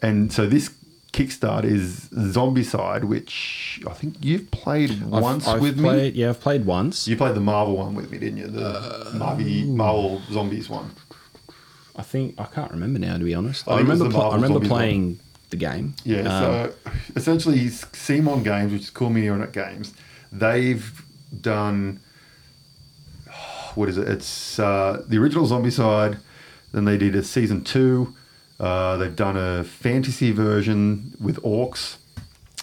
[0.00, 0.70] and so this
[1.12, 6.08] kickstart is Zombicide, which I think you've played I've- once I've with me.
[6.10, 7.08] Yeah, I've played once.
[7.08, 8.46] You played the Marvel one with me, didn't you?
[8.46, 10.90] The Marvel, Marvel Zombies one.
[11.96, 13.66] I think I can't remember now to be honest.
[13.66, 14.18] I I, think it was remember.
[14.20, 14.78] pl- I remember Zombies one.
[14.78, 15.94] playing the game.
[16.04, 16.72] Yeah, Um, so
[17.16, 19.94] essentially, CMON Games, which is Cool Mini or Not Games,
[20.30, 21.02] they've
[21.40, 22.00] done
[23.74, 24.08] what is it?
[24.08, 26.18] It's uh, the original Zombicide.
[26.72, 28.14] Then they did a season two.
[28.60, 31.96] Uh, they've done a fantasy version with orcs.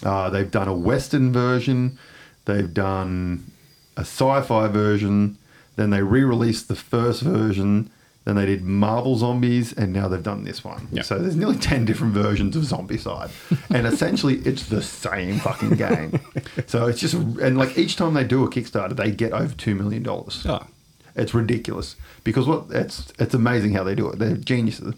[0.02, 1.98] Uh, they've done a western version.
[2.44, 3.50] They've done
[3.96, 5.38] a sci-fi version.
[5.76, 7.90] Then they re-released the first version.
[8.24, 10.88] Then they did Marvel Zombies, and now they've done this one.
[10.90, 11.02] Yeah.
[11.02, 13.30] So there's nearly ten different versions of Zombicide,
[13.70, 16.18] and essentially it's the same fucking game.
[16.66, 19.76] so it's just and like each time they do a Kickstarter, they get over two
[19.76, 20.44] million dollars.
[20.44, 20.66] Oh.
[21.14, 21.94] It's ridiculous
[22.24, 24.18] because what it's it's amazing how they do it.
[24.18, 24.94] They're geniuses.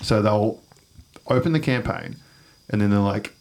[0.00, 0.60] So they'll
[1.28, 2.16] open the campaign,
[2.68, 3.34] and then they're like,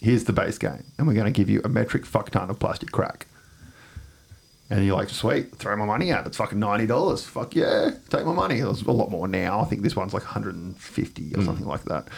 [0.00, 2.58] "Here's the base game, and we're going to give you a metric fuck ton of
[2.58, 3.26] plastic crack."
[4.70, 6.26] And you're like, "Sweet, throw my money out.
[6.26, 7.24] It's fucking ninety dollars.
[7.24, 9.60] Fuck yeah, take my money." It's a lot more now.
[9.60, 12.08] I think this one's like 150 or something like that.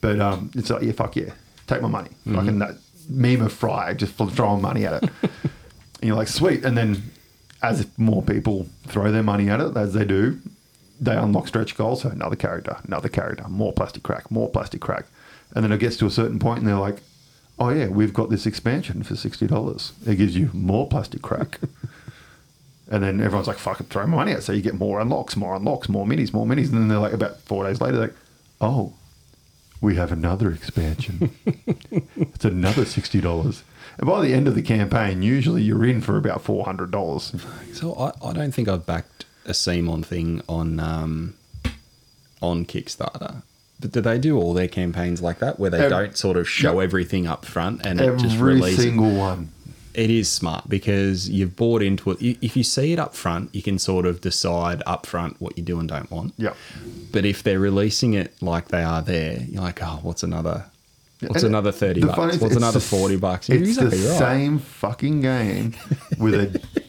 [0.00, 1.32] But um, it's like, yeah, fuck yeah,
[1.66, 2.10] take my money.
[2.32, 2.76] Fucking that
[3.08, 5.10] meme of Fry just throwing money at it.
[5.22, 6.64] and you're like, sweet.
[6.64, 7.02] And then
[7.62, 10.38] as more people throw their money at it, as they do,
[11.00, 12.02] they unlock stretch goals.
[12.02, 15.06] So another character, another character, more plastic crack, more plastic crack.
[15.54, 17.02] And then it gets to a certain point and they're like,
[17.58, 20.08] oh yeah, we've got this expansion for $60.
[20.08, 21.60] It gives you more plastic crack.
[22.90, 24.42] and then everyone's like, fucking throw my money at it.
[24.42, 26.70] So you get more unlocks, more unlocks, more minis, more minis.
[26.70, 28.14] And then they're like, about four days later, like,
[28.60, 28.94] oh,
[29.80, 31.30] we have another expansion.
[32.16, 33.62] it's another $60.
[33.98, 37.74] And by the end of the campaign, usually you're in for about $400.
[37.74, 39.15] So I, I don't think I've backed
[39.46, 41.34] a CMON thing on um,
[42.42, 43.42] on Kickstarter.
[43.80, 46.48] But do they do all their campaigns like that, where they Ev- don't sort of
[46.48, 46.84] show Yep.
[46.84, 48.84] everything up front and it just Every releases?
[48.84, 49.50] single one.
[49.92, 52.18] It is smart because you've bought into it.
[52.20, 55.64] If you see it up front, you can sort of decide up front what you
[55.64, 56.34] do and don't want.
[56.36, 56.52] Yeah.
[57.12, 60.66] But if they're releasing it like they are there, you're like, oh, what's another?
[61.20, 62.36] What's And another thirty bucks?
[62.38, 63.48] What's another the forty bucks?
[63.48, 64.18] You're It's exactly the right.
[64.18, 65.74] same fucking game
[66.18, 66.82] with a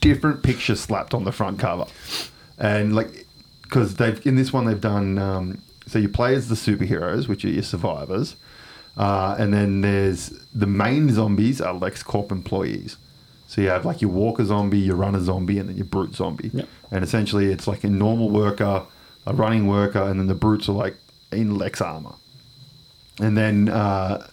[0.00, 1.86] different picture slapped on the front cover,
[2.58, 3.26] and like
[3.62, 7.44] because they've in this one they've done um, so you play as the superheroes, which
[7.44, 8.36] are your survivors,
[8.96, 12.96] uh, and then there's the main zombies are LexCorp employees.
[13.48, 16.50] So you have like your walker zombie, your runner zombie, and then your brute zombie.
[16.54, 16.68] Yep.
[16.92, 18.86] And essentially, it's like a normal worker,
[19.26, 20.96] a running worker, and then the brutes are like
[21.32, 22.14] in Lex armor.
[23.20, 24.28] And then uh,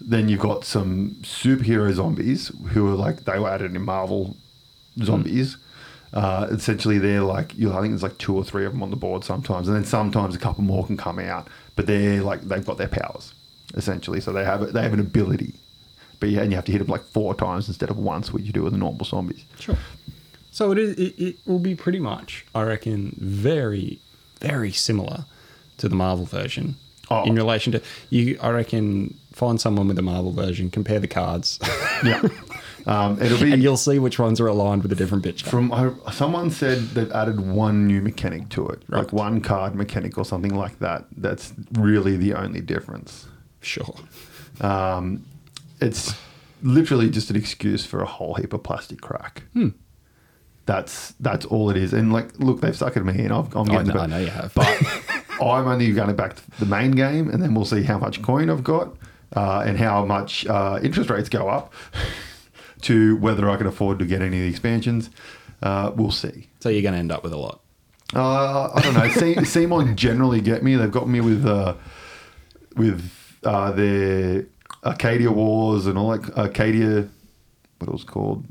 [0.00, 4.36] then you've got some superhero zombies who are like they were added in Marvel
[5.04, 5.56] zombies.
[6.12, 7.70] Uh, essentially, they're like you.
[7.72, 9.84] I think there's like two or three of them on the board sometimes, and then
[9.84, 11.46] sometimes a couple more can come out.
[11.76, 13.32] But they're like they've got their powers
[13.76, 14.72] essentially, so they have.
[14.72, 15.54] They have an ability.
[16.18, 18.44] But yeah, and you have to hit them like four times instead of once, which
[18.44, 19.44] you do with the normal zombies.
[19.58, 19.76] Sure.
[20.50, 20.98] So it is.
[20.98, 24.00] It, it will be pretty much, I reckon, very,
[24.40, 25.24] very similar
[25.78, 26.74] to the Marvel version
[27.12, 27.24] Oh.
[27.24, 28.38] in relation to you.
[28.42, 31.58] I reckon find someone with the Marvel version, compare the cards,
[32.04, 32.20] Yeah,
[32.86, 35.46] um, it'll be and you'll see which ones are aligned with a different picture.
[35.46, 40.18] From I, someone said they've added one new mechanic to it, like one card mechanic
[40.18, 41.04] or something like that.
[41.16, 43.26] That's really the only difference.
[43.60, 43.94] sure.
[44.60, 45.24] Um,
[45.80, 46.14] it's
[46.62, 49.44] literally just an excuse for a whole heap of plastic crack.
[49.54, 49.68] Hmm.
[50.66, 51.92] That's that's all it is.
[51.92, 53.32] And like, look, they've suckered me in.
[53.32, 54.68] I've, I'm I getting know, to I know you have, but
[55.42, 58.50] I'm only going back to the main game, and then we'll see how much coin
[58.50, 58.94] I've got
[59.34, 61.72] uh, and how much uh, interest rates go up
[62.80, 65.10] to whether I can afford to get any of the expansions.
[65.62, 66.48] Uh, we'll see.
[66.60, 67.60] so you're going to end up with a lot.
[68.14, 69.08] Uh, I don't know.
[69.08, 70.74] Se- CMON generally get me.
[70.76, 71.74] They've got me with uh,
[72.76, 73.10] with
[73.44, 74.46] uh, their
[74.84, 76.36] Arcadia Wars and all that.
[76.36, 77.08] Arcadia,
[77.78, 78.44] what it was called,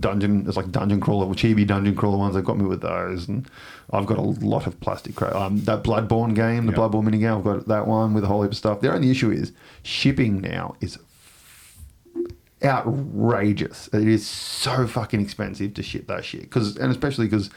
[0.00, 0.46] dungeon.
[0.48, 2.34] It's like dungeon crawler, chibi dungeon crawler ones.
[2.34, 3.48] They've got me with those, and
[3.92, 5.34] I've got a lot of plastic crap.
[5.34, 6.80] Um, that Bloodborne game, the Yep.
[6.80, 7.34] Bloodborne mini game.
[7.34, 8.80] I've got that one with a whole heap of stuff.
[8.80, 9.52] The only issue is
[9.82, 10.98] shipping now is
[12.64, 13.88] outrageous.
[13.92, 16.50] It is so fucking expensive to ship that shit.
[16.50, 17.50] Cause, and especially because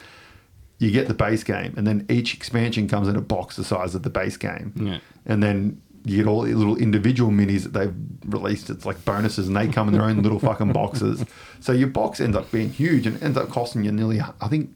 [0.78, 3.94] you get the base game, and then each expansion comes in a box the size
[3.94, 4.72] of the base game.
[4.76, 4.98] Yeah.
[5.26, 7.94] And then you get all the little individual minis that they've
[8.26, 8.68] released.
[8.70, 11.24] It's like bonuses, and they come in their own little fucking boxes.
[11.60, 14.20] So your box ends up being huge and ends up costing you nearly.
[14.20, 14.70] I think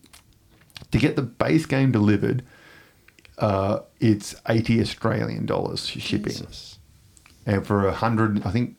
[0.93, 2.45] to get the base game delivered,
[3.39, 6.79] uh, it's eighty Australian dollars shipping, Jesus.
[7.45, 8.77] and for a hundred, I think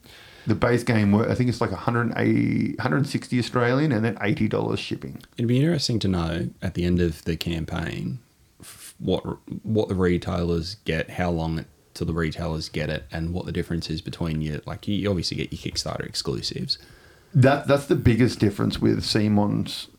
[0.48, 5.22] the base game, I think it's like 180, 160 Australian, and then eighty dollars shipping.
[5.38, 8.20] It'd be interesting to know at the end of the campaign
[9.00, 9.24] what
[9.64, 13.52] what the retailers get, how long it till the retailers get it, and what the
[13.52, 16.78] difference is between your like you obviously get your Kickstarter exclusives.
[17.34, 19.90] That that's the biggest difference with CMON's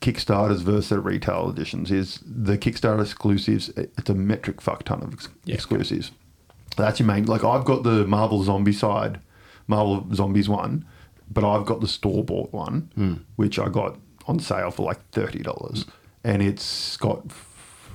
[0.00, 3.70] Kickstarters versus retail editions is the Kickstarter exclusives.
[3.70, 5.54] It's a metric fuck ton of ex- Yeah.
[5.54, 6.10] exclusives.
[6.76, 7.24] That's your main.
[7.24, 9.16] Like I've got the Marvel Zombicide,
[9.66, 10.84] Marvel Zombies one,
[11.30, 15.42] but I've got the store bought one, which I got on sale for like thirty
[15.42, 15.86] dollars,
[16.22, 17.90] and it's got f-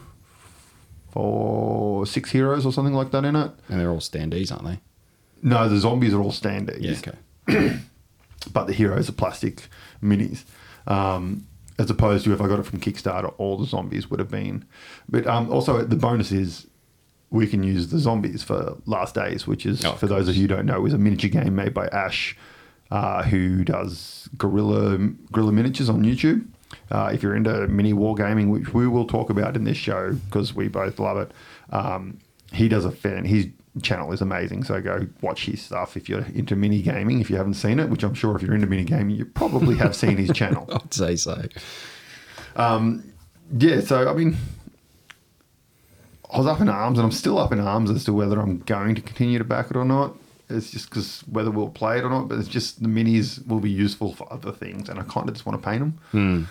[1.12, 3.52] four six heroes or something like that in it.
[3.70, 4.80] And they're all standees, aren't they?
[5.42, 7.14] No, the zombies are all standees Yeah,
[7.48, 7.80] okay.
[8.54, 9.68] but the heroes are plastic
[10.04, 10.44] minis.
[10.88, 11.46] Um,
[11.78, 14.66] as opposed to if I got it from Kickstarter, all the zombies would have been.
[15.08, 16.68] But um, also, the bonus is
[17.32, 20.44] we can use the zombies for Last Days, which is, Oh, for those of you
[20.44, 22.36] who don't know, is a miniature game made by Ash,
[22.92, 24.98] uh, who does Guerrilla
[25.32, 26.46] Guerrilla Miniatures on YouTube.
[26.92, 30.54] Uh, if you're into mini wargaming, which we will talk about in this show because
[30.56, 31.32] we both love it,
[31.72, 32.18] um,
[32.52, 33.26] he does a fan.
[33.26, 33.48] His
[33.84, 37.22] channel is amazing, so go watch his stuff if you're into mini gaming.
[37.22, 39.76] If you haven't seen it, which I'm sure if you're into mini gaming, you probably
[39.78, 40.68] have seen his channel.
[40.74, 41.44] I'd say so.
[43.58, 44.38] Yeah, so I mean,
[46.32, 48.60] I was up in arms, and I'm still up in arms as to whether I'm
[48.60, 50.16] going to continue to back it or not.
[50.50, 53.60] It's just because whether we'll play it or not, but it's just the minis will
[53.60, 56.00] be useful for other things, and I kind of just want to paint them.
[56.12, 56.44] Hmm.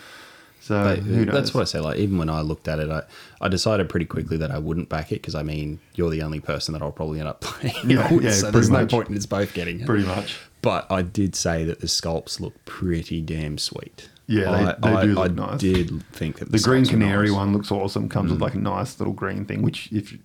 [0.60, 1.34] So But who knows?
[1.34, 1.78] that's what I say.
[1.80, 3.02] Like even when I looked at it, I,
[3.40, 6.40] I decided pretty quickly that I wouldn't back it because I mean you're the only
[6.40, 7.74] person that I'll probably end up playing.
[7.90, 9.86] Yeah, with, yeah, so there's no point in us both getting it.
[9.86, 10.36] pretty much.
[10.60, 14.10] But I did say that the sculpts look pretty damn sweet.
[14.30, 15.60] Yeah, I, they- they I, do look I nice.
[15.60, 17.36] did think that The green canary nice.
[17.36, 18.08] one looks awesome.
[18.08, 18.34] Comes Mm.
[18.34, 20.16] with like a nice little green thing, which if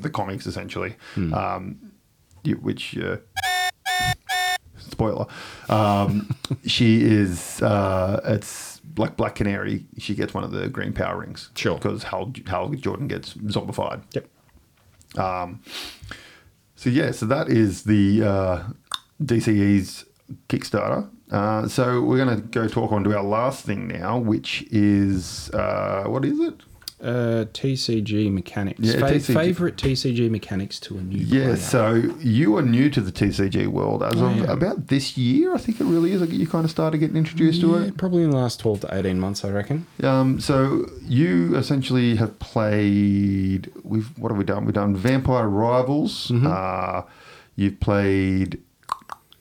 [0.00, 1.32] the comics essentially, Mm.
[1.32, 1.78] um,
[2.60, 3.18] which uh,
[4.78, 5.26] spoiler,
[5.68, 6.34] um,
[6.66, 9.86] she is uh, it's like Black Canary.
[9.98, 11.76] She gets one of the green power rings, Sure.
[11.76, 14.02] because Hal, Hal Jordan gets zombified.
[14.14, 14.28] Yep.
[16.76, 18.62] So yeah, so that is the uh,
[19.22, 20.04] DCeased
[20.48, 21.08] Kickstarter.
[21.30, 25.50] Uh, so we're going to go talk on to our last thing now, which is
[25.50, 26.54] uh, what is it?
[27.02, 28.78] Uh, TCG mechanics.
[28.80, 29.34] Yeah, Fa- TCG.
[29.34, 31.56] Favorite TCG mechanics to a new Yeah, player.
[31.56, 35.54] so you are new to the TCG world as of about this year.
[35.54, 36.20] I think it really is.
[36.22, 37.98] Like you kind of started getting introduced to it.
[37.98, 39.86] probably in the last twelve to eighteen months, I reckon.
[40.02, 43.70] Um, so you essentially have played.
[43.82, 44.64] We've what have we done?
[44.64, 46.28] We've done Vampire Rivals.
[46.28, 46.46] Mm-hmm.
[46.46, 47.02] Uh,
[47.56, 48.62] you've played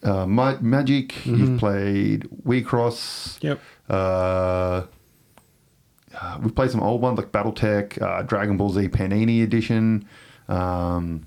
[0.04, 1.26] uh, Ma- Magic.
[1.26, 3.42] You've played WeCross.
[3.42, 3.60] Yep.
[3.90, 4.84] Uh,
[6.20, 10.08] uh, we've played some old ones like BattleTech, uh, Dragon Ball Z Panini Edition.
[10.48, 11.26] Um,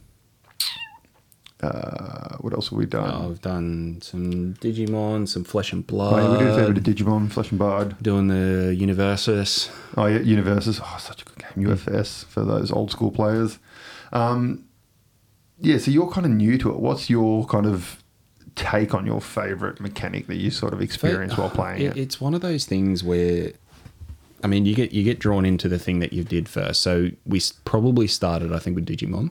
[1.62, 3.10] uh, what else have we done?
[3.30, 6.22] I've done some Digimon, some Flesh and Oh, Blood.
[6.22, 7.96] yeah, we did a fair bit of Digimon, Flesh and Blood.
[8.02, 9.70] Doing the Universus.
[9.96, 10.80] Oh yeah, Universus.
[10.84, 11.66] Oh, such a good game.
[11.66, 13.58] UFS for those old school players.
[14.12, 14.64] Um,
[15.58, 16.78] yeah, so you're kind of new to it.
[16.78, 18.02] What's your kind of
[18.56, 21.96] take on your favorite mechanic that you sort of experience while playing it?
[21.96, 23.52] It's one of those things where,
[24.42, 26.80] I mean, you get you get drawn into the thing that you did first.
[26.82, 29.30] So we probably started, I think, with Digimon.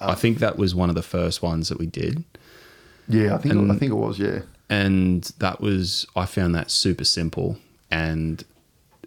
[0.00, 0.12] Ah.
[0.12, 2.24] I think that was one of the first ones that we did,
[3.08, 4.18] Yeah, I think And- I think it was.
[4.18, 7.58] Yeah, and that was I found that super simple,
[7.90, 8.42] and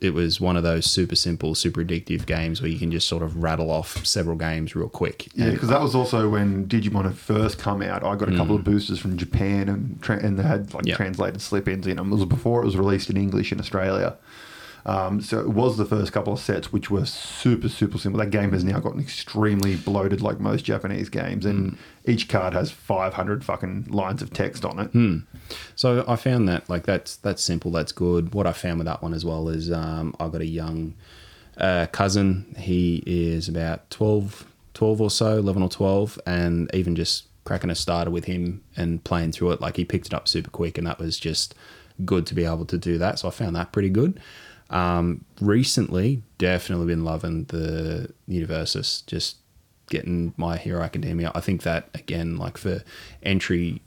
[0.04, 3.24] it was one of those super simple, super addictive games where you can just sort
[3.24, 5.28] of rattle off several games real quick.
[5.36, 8.04] yeah, because that was also when Digimon had first come out.
[8.04, 10.90] I got a couple of boosters from Japan and tra- and they had like Mm.
[10.90, 10.96] Yeah.
[10.96, 12.12] translated slip-ins in them.
[12.12, 14.16] It was before it was released in English in Australia.
[14.86, 18.20] Um, so it was the first couple of sets, which were super, super simple.
[18.20, 21.50] That game has now gotten extremely bloated, like most Japanese games, Mm.
[21.50, 24.88] and each card has 500 fucking lines of text on it.
[24.92, 25.20] Hmm.
[25.76, 28.34] So I found that like that's that's simple, that's good.
[28.34, 30.96] What I found with that one as well is um, I got a young
[31.58, 32.54] uh, cousin.
[32.58, 37.76] He is about 12, 12 or so, eleven or twelve, and even just cracking a
[37.76, 40.88] starter with him and playing through it, like he picked it up super quick, and
[40.88, 41.54] that was just
[42.04, 43.20] good to be able to do that.
[43.20, 44.20] So I found that pretty good.
[44.70, 49.06] Um, recently, definitely been loving the Universus.
[49.06, 49.38] Just
[49.90, 51.32] getting my Hero Academia.
[51.36, 52.84] I think that again, like for
[53.22, 53.82] entry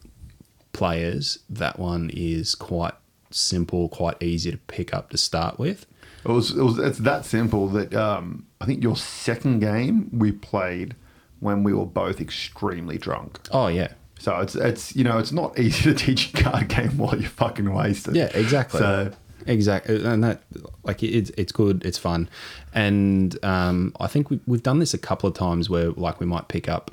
[0.73, 2.95] players, that one is quite
[3.31, 5.87] simple, quite easy to pick up to start with.
[6.25, 10.33] It was, it was it's that simple that um, I think your second game we
[10.33, 10.95] played
[11.41, 13.39] when we were both extremely drunk.
[13.53, 16.97] Oh yeah, So it's it's you know it's not easy to teach a card game
[16.99, 18.17] while you're fucking wasted.
[18.17, 18.81] Yeah, exactly.
[18.81, 19.13] So
[19.47, 20.43] Exactly, and that
[20.85, 22.29] like it's it's good, it's fun,
[22.75, 26.27] and um, I think we, we've done this a couple of times where like we
[26.27, 26.91] might pick up,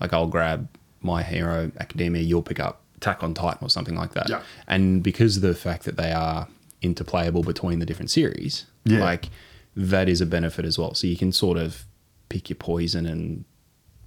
[0.00, 0.68] like I'll grab
[1.00, 4.42] My Hero Academia, you'll pick up Attack on Titan or something like that, Yeah.
[4.66, 6.48] and because of the fact that they are
[6.82, 9.00] interplayable between the different series, Yeah.
[9.00, 9.30] like
[9.76, 10.94] that is a benefit as well.
[10.94, 11.84] So you can sort of
[12.28, 13.44] pick your poison and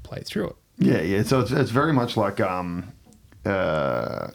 [0.04, 0.56] play through it.
[0.80, 1.24] yeah, yeah.
[1.24, 2.92] So it's, it's very much like um,
[3.46, 4.28] uh,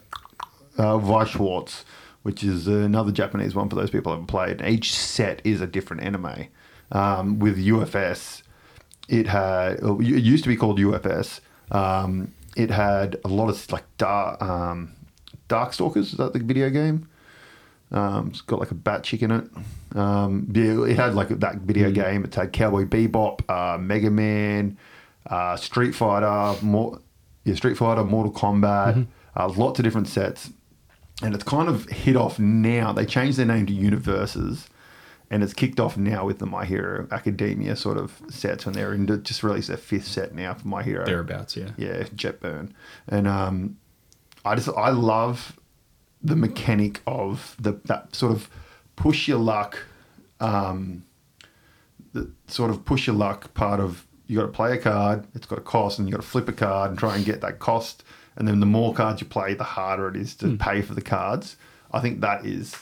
[0.77, 1.83] uh, Weiss Schwarz,
[2.27, 4.61] which is another Japanese one for those people who haven't played.
[4.61, 6.47] Each set is a different anime.
[6.91, 8.43] Um, with UFS,
[9.07, 11.39] it had it used to be called UFS.
[11.71, 14.91] Um, it had a lot of like dark, um,
[15.47, 15.97] Darkstalkers.
[15.97, 17.07] Is that the video game?
[17.93, 19.49] Um, it's got like a bat chick in it.
[19.95, 22.25] Um, it had like that video game.
[22.25, 24.77] It had Cowboy Bebop, uh, Mega Man,
[25.27, 26.99] uh, Street Fighter, more,
[27.45, 29.07] yeah, Street Fighter, Mortal Kombat,
[29.37, 30.49] uh, lots of different sets.
[31.21, 32.93] And it's kind of hit off now.
[32.93, 34.67] They changed their name to Universus,
[35.31, 38.65] and it's kicked off now with the My Hero Academia sort of sets.
[38.65, 41.71] And they're into just released their fifth set now for My Hero Thereabouts, yeah.
[41.77, 42.71] yeah, Jetburn,
[43.07, 43.77] and um,
[44.45, 45.59] I just I love
[46.21, 48.49] the mechanic of the that sort of
[48.95, 49.79] push your luck,
[50.39, 51.03] um,
[52.13, 55.45] the sort of push your luck part of you got to play a card, it's
[55.45, 57.59] got a cost, and you got to flip a card and try and get that
[57.59, 58.03] cost,
[58.37, 61.01] and then the more cards you play, the harder it is to pay for the
[61.01, 61.57] cards.
[61.91, 62.75] I think that is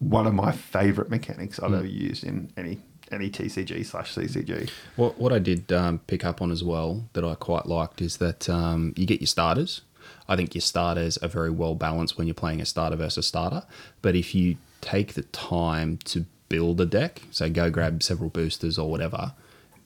[0.00, 2.80] one of my favorite mechanics I've ever used in any
[3.12, 4.68] any TCG slash CCG.
[4.96, 8.16] What what I did um, pick up on as well that I quite liked is
[8.16, 9.82] that um, you get your starters.
[10.28, 13.62] I think your starters are very well balanced when you're playing a starter versus starter.
[14.02, 18.78] But if you take the time to build a deck, so go grab several boosters
[18.78, 19.32] or whatever,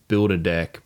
[0.08, 0.80] build a deck,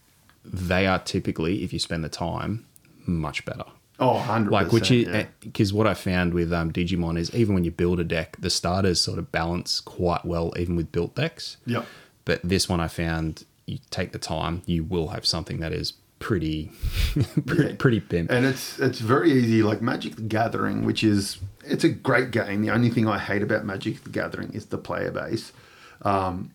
[0.45, 2.67] they are typically, if you spend the time,
[3.07, 3.65] much better.
[4.03, 5.27] Oh, 100 Like which is yeah.
[5.41, 8.51] because what I found with um, Digimon is even when you build a deck, the
[8.51, 11.57] starters sort of balance quite well, even with built decks.
[11.67, 11.87] Yep.
[12.25, 15.93] But this one I found you take the time, you will have something that is
[16.19, 16.71] pretty,
[17.47, 17.75] pretty, Yeah.
[17.79, 18.31] pretty pimp.
[18.31, 19.63] And it's it's very easy.
[19.63, 22.63] Like Magic the Gathering, which is it's a great game.
[22.63, 25.53] The only thing I hate about Magic the Gathering is the player base.
[26.03, 26.51] Um,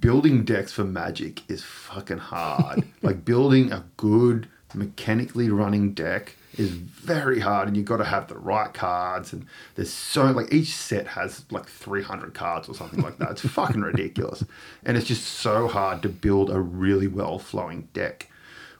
[0.00, 2.84] building decks for Magic is fucking hard.
[3.02, 8.28] like building a good mechanically running deck is very hard, and you've got to have
[8.28, 9.32] the right cards.
[9.32, 13.32] And there's so like each set has like 300 cards or something like that.
[13.32, 14.44] It's fucking ridiculous,
[14.84, 18.28] and it's just so hard to build a really well flowing deck.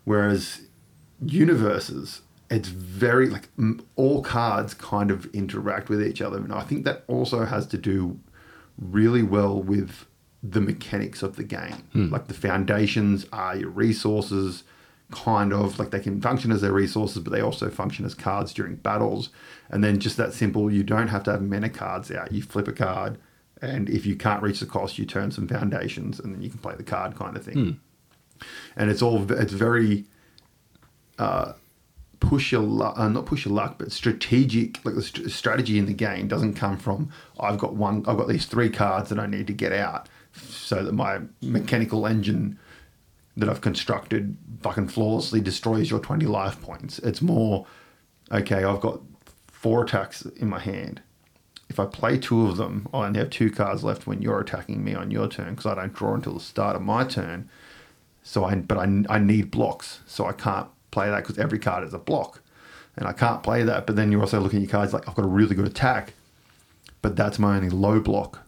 [0.05, 0.63] Whereas
[1.25, 2.21] Universus
[2.53, 3.49] it's very like
[3.97, 7.79] all cards kind of interact with each other and i think that also has to
[7.79, 8.19] do
[8.79, 10.07] really well with
[10.43, 12.09] the mechanics of the game hmm.
[12.11, 14.65] like the foundations are your resources
[15.13, 18.53] kind of like they can function as their resources but they also function as cards
[18.53, 19.29] during battles.
[19.71, 22.33] And then just that simple you don't have to have mana cards out.
[22.33, 23.19] You flip a card
[23.61, 26.59] and if you can't reach the cost you turn some foundations and then you can
[26.59, 27.79] play the card kind of thing.
[28.77, 30.05] And it's all it's very
[31.19, 31.53] uh,
[32.21, 34.85] push your luck, uh, not push your luck, but strategic.
[34.85, 38.29] Like the st- strategy in the game doesn't come from I've got one, I've got
[38.29, 42.59] these three cards that I need to get out, so that my mechanical engine
[43.37, 46.99] that I've constructed fucking flawlessly destroys your twenty life points.
[46.99, 47.67] It's more
[48.31, 48.65] okay.
[48.65, 49.01] I've got
[49.47, 51.01] four attacks in my hand.
[51.69, 54.85] If I play two of them, I only have two cards left when you're attacking
[54.85, 57.49] me on your turn because I don't draw until the start of my turn.
[58.23, 61.85] So I, but I, I need blocks, so I can't play that because every card
[61.85, 62.41] is a block,
[62.97, 63.87] and I can't play that.
[63.87, 66.13] But then you're also looking at your cards like I've got a really good attack,
[67.01, 68.42] but that's my only low block.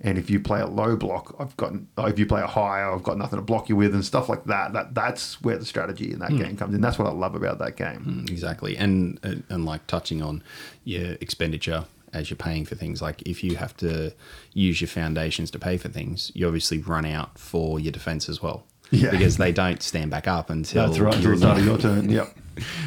[0.00, 1.72] And if you play a low block, I've got.
[1.98, 4.44] If you play a higher, I've got nothing to block you with, and stuff like
[4.44, 4.74] that.
[4.74, 6.38] That that's where the strategy in that hmm.
[6.38, 6.82] game comes in.
[6.82, 8.00] That's what I love about that game.
[8.00, 10.42] Hmm, exactly, and and and like touching on
[10.84, 13.00] your expenditure as you're paying for things.
[13.00, 14.12] Like if you have to
[14.52, 18.42] use your foundations to pay for things, you obviously run out for your defense as
[18.42, 18.64] well.
[18.90, 19.10] Yeah.
[19.10, 21.14] because they don't stand back up until That's right.
[21.14, 22.08] Until start of your turn.
[22.08, 22.36] Yep.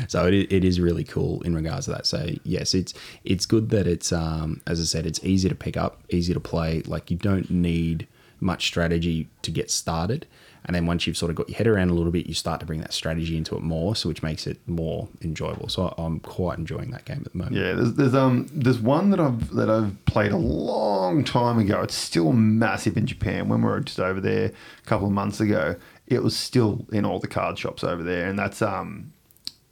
[0.07, 2.05] so it, it is really cool in regards to that.
[2.05, 2.93] So yes, it's
[3.23, 6.39] it's good that it's um, as I said, it's easy to pick up, easy to
[6.39, 6.81] play.
[6.81, 8.07] Like you don't need
[8.39, 10.25] much strategy to get started,
[10.65, 12.59] and then once you've sort of got your head around a little bit, you start
[12.59, 15.69] to bring that strategy into it more, so which makes it more enjoyable.
[15.69, 17.55] So I'm quite enjoying that game at the moment.
[17.55, 21.81] Yeah, there's, there's um there's one that I've that I've played a long time ago.
[21.81, 23.49] It's still massive in Japan.
[23.49, 25.75] When we were just over there a couple of months ago,
[26.07, 29.13] it was still in all the card shops over there, and that's um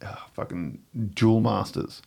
[0.02, 0.78] ah, fucking
[1.14, 2.02] Duel Masters.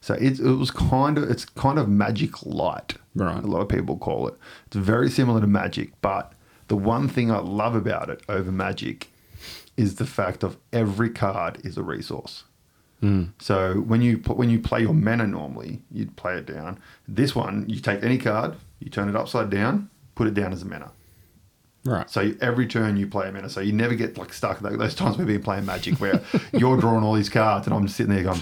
[0.00, 2.94] So it, it was kind of it's kind of Magic Light.
[3.14, 3.42] Right.
[3.42, 4.34] A lot of people call it.
[4.66, 6.32] It's very similar to Magic, but
[6.72, 9.08] the one thing I love about it over Magic
[9.76, 12.44] is the fact of every card is a resource.
[13.00, 13.24] Hmm.
[13.38, 16.78] So when you put, when you play your mana normally, you'd play it down.
[17.06, 20.62] This one, you take any card, you turn it upside down, put it down as
[20.62, 20.92] a mana.
[21.84, 22.08] Right.
[22.08, 23.50] So you- every turn you play a mana.
[23.50, 24.62] So you never get like stuck.
[24.62, 26.22] Like those times we've been playing Magic where
[26.54, 28.40] you're drawing all these cards and I'm just sitting there going,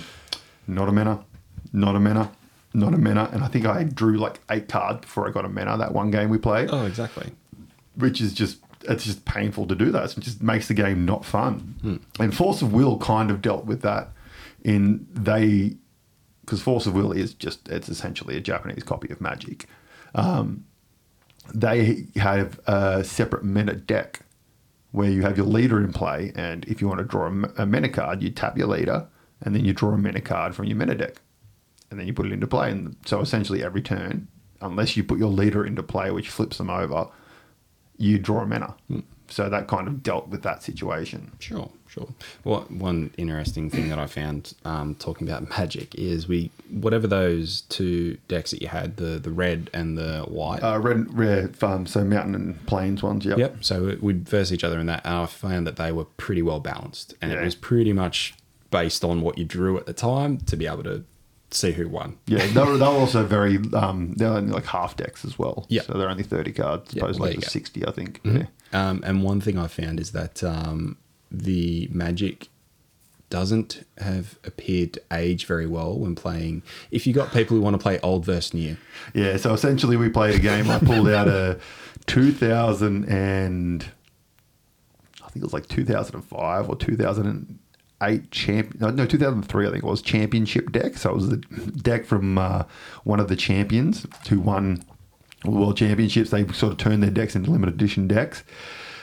[0.68, 1.24] not a mana,
[1.72, 2.30] not a mana,
[2.74, 3.28] not a mana.
[3.32, 6.12] And I think I drew like eight cards before I got a mana that one
[6.12, 7.32] game we played, oh, exactly.
[8.01, 10.11] Which is just it's just painful to do that.
[10.11, 12.01] So it just makes the game not fun.
[12.22, 14.09] And Force of Will kind of dealt with that
[14.62, 15.76] in they
[16.40, 19.66] because Force of Will is just it's essentially a Japanese copy of Magic.
[20.14, 20.64] Um,
[21.55, 24.20] they have a separate meta deck
[24.92, 27.66] where you have your leader in play, and if you want to draw a, a
[27.66, 29.07] meta card, you tap your leader,
[29.40, 31.20] and then you draw a meta card from your meta deck,
[31.90, 32.70] and then you put it into play.
[32.70, 34.26] And so essentially, every turn,
[34.61, 37.07] unless you put your leader into play, which flips them over,
[38.01, 38.74] you draw a mana.
[39.28, 41.30] So that kind of dealt with that situation.
[41.38, 42.09] Sure, sure.
[42.42, 47.61] Well, one interesting thing that I found um, talking about magic is we whatever those
[47.68, 50.64] two decks that you had, the the red and the white.
[50.64, 53.24] Uh, red, rare farm, so mountain and plains ones.
[53.24, 53.38] Yep.
[53.38, 53.57] Yep.
[53.61, 56.59] So we'd verse each other in that, and I found that they were pretty well
[56.59, 57.40] balanced, and Yeah.
[57.40, 58.34] it was pretty much
[58.72, 61.05] based on what you drew at the time to be able to
[61.51, 62.18] see who won.
[62.26, 63.59] Yeah, they're, they're also very.
[63.74, 65.66] Um, they're only like half decks as well.
[65.68, 65.82] Yeah.
[65.82, 68.22] So they're only thirty cards, Yeah, opposed well, like to sixty, I think.
[68.22, 68.38] Mm-hmm.
[68.38, 68.46] Yeah.
[68.88, 70.96] Um, and one thing I found is that um,
[71.30, 72.48] the magic
[73.30, 76.62] doesn't have appeared to age very well when playing.
[76.90, 78.76] If you got people who want to play old versus new,
[79.14, 79.36] Yeah.
[79.36, 80.68] So essentially, we played a game.
[80.70, 81.61] I pulled out a
[82.07, 83.84] two thousand and
[85.22, 87.59] I think it was like two thousand and five or two thousand and
[88.03, 88.80] eight champ.
[88.80, 89.66] No, no, two thousand three.
[89.66, 90.96] I think it was championship deck.
[90.96, 92.64] So it was the deck from uh,
[93.05, 94.82] one of the champions who won
[95.44, 96.30] world championships.
[96.30, 98.44] They sort of turned their decks into limited edition decks.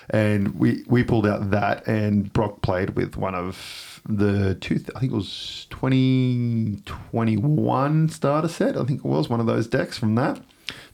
[0.10, 4.76] And we, we pulled out that, and Brock played with one of the two.
[4.96, 8.78] I think it was twenty twenty one starter set.
[8.78, 10.40] I think it was one of those decks from that,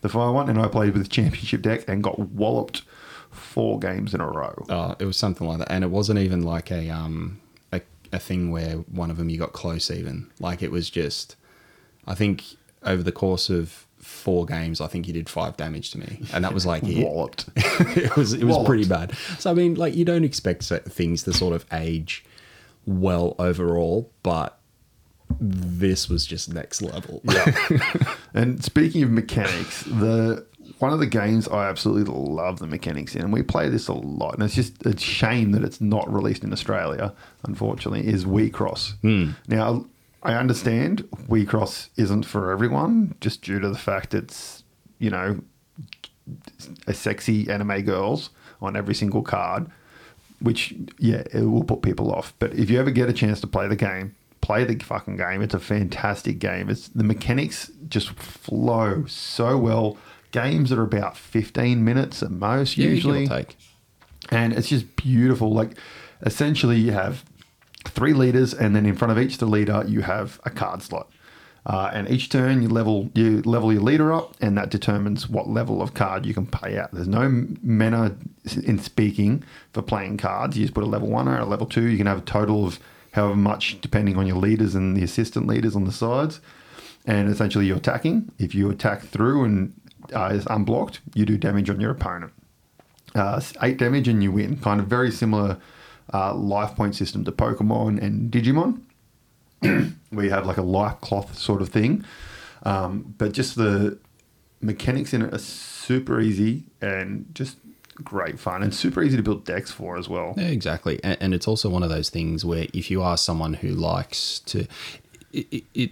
[0.02, 0.50] the fire one.
[0.50, 2.82] And I played with championship deck and got walloped
[3.30, 4.66] four games in a row.
[4.70, 7.40] uh, it was something like that, and it wasn't even like a um
[8.14, 10.30] a, thing where one of them you got close even.
[10.40, 11.36] Like it was just,
[12.08, 12.44] I think
[12.84, 16.44] over the course of four games, I think he did five damage to me, and
[16.44, 17.06] that was like it.
[17.06, 17.50] Walloped.
[17.56, 18.68] it was it was Walloped.
[18.68, 19.16] pretty bad.
[19.40, 22.24] So I mean, like you don't expect things to sort of age
[22.86, 24.60] well overall, but
[25.40, 27.22] this was just next level.
[28.36, 30.46] And speaking of mechanics, the
[30.84, 33.94] one of the games I absolutely love the mechanics in, and we play this a
[33.94, 37.14] lot, and it's just a shame that it's not released in Australia,
[37.46, 38.96] unfortunately, is Weiss Schwarz.
[39.02, 39.30] Hmm.
[39.48, 39.86] Now,
[40.24, 44.66] I understand Weiss Schwarz isn't for everyone, just due to the fact it's,
[45.00, 45.40] you know,
[46.86, 48.32] a sexy anime girls
[48.62, 49.68] on every single card,
[50.42, 52.34] which yeah, it will put people off.
[52.40, 55.42] But if you ever get a chance to play the game, play the fucking game.
[55.42, 56.70] It's a fantastic game.
[56.70, 59.98] It's the mechanics just flow so well.
[60.34, 63.56] Games that are about fifteen minutes at most, Yeah, usually give or take.
[64.32, 65.54] and it's just beautiful.
[65.54, 65.78] Like
[66.26, 67.24] essentially, you have
[67.86, 71.10] three leaders, and then in front of each the leader, you have a card slot.
[71.66, 75.48] Uh, and each turn, you level you level your leader up, and that determines what
[75.48, 76.92] level of card you can pay out.
[76.92, 78.18] There's no mana
[78.66, 80.58] in speaking for playing cards.
[80.58, 81.84] You just put a level one or a level two.
[81.88, 82.80] You can have a total of
[83.12, 86.42] however much, depending on your leaders and the assistant leaders on the sides.
[87.06, 88.32] And essentially, you're attacking.
[88.40, 89.74] If you attack through and
[90.16, 92.34] is unblocked, you do damage on your opponent
[93.16, 94.58] uh, eight damage and you win.
[94.58, 95.58] Kind of very similar
[96.14, 98.82] uh, life point system to Pokemon and Digimon,
[100.10, 102.04] where you have like a life cloth sort of thing.
[102.64, 103.98] Um, but just the
[104.62, 107.58] mechanics in it are super easy and just
[108.04, 110.34] great fun and super easy to build decks for as well.
[110.38, 111.00] Yeah, exactly.
[111.04, 114.40] And, and it's also one of those things where if you are someone who likes
[114.40, 114.66] to,
[115.32, 115.92] it, it, it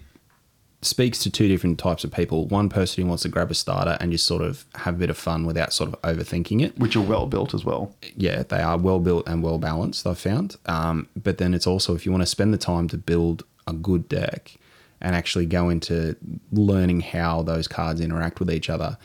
[0.81, 2.47] speaks to two different types of people.
[2.47, 5.09] One person who wants to grab a starter and just sort of have a bit
[5.09, 6.77] of fun without sort of overthinking it.
[6.79, 7.95] Which are well built as well.
[8.15, 10.57] Yeah, they are well built and well balanced, I've found.
[10.65, 13.73] Um, but then it's also if you want to spend the time to build a
[13.73, 14.57] good deck
[14.99, 16.15] and actually go into
[16.51, 18.97] learning how those cards interact with each other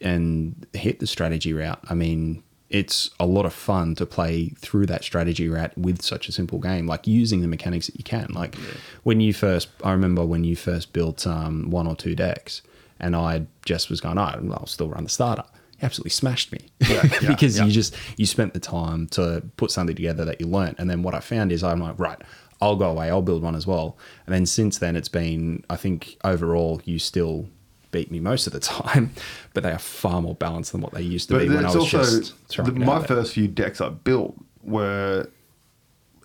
[0.00, 1.80] and hit the strategy route.
[1.88, 6.28] I mean, it's a lot of fun to play through that strategy route with such
[6.28, 8.28] a simple game, like using the mechanics that you can.
[8.32, 8.56] Like
[9.04, 12.62] when you first, I remember when you first built um, one or two decks,
[12.98, 15.44] and I just was going, oh, I'll still run the starter.
[15.78, 17.66] He absolutely smashed me yeah, because yeah.
[17.66, 21.02] you just you spent the time to put something together that you learnt, and then
[21.02, 22.20] what I found is I'm like, right,
[22.60, 23.96] I'll go away, I'll build one as well,
[24.26, 27.48] and then since then it's been, I think overall you still
[27.90, 29.12] beat me most of the time,
[29.54, 31.68] but they are far more balanced than what they used to But be when I
[31.68, 35.28] was also just the, my first few decks I built were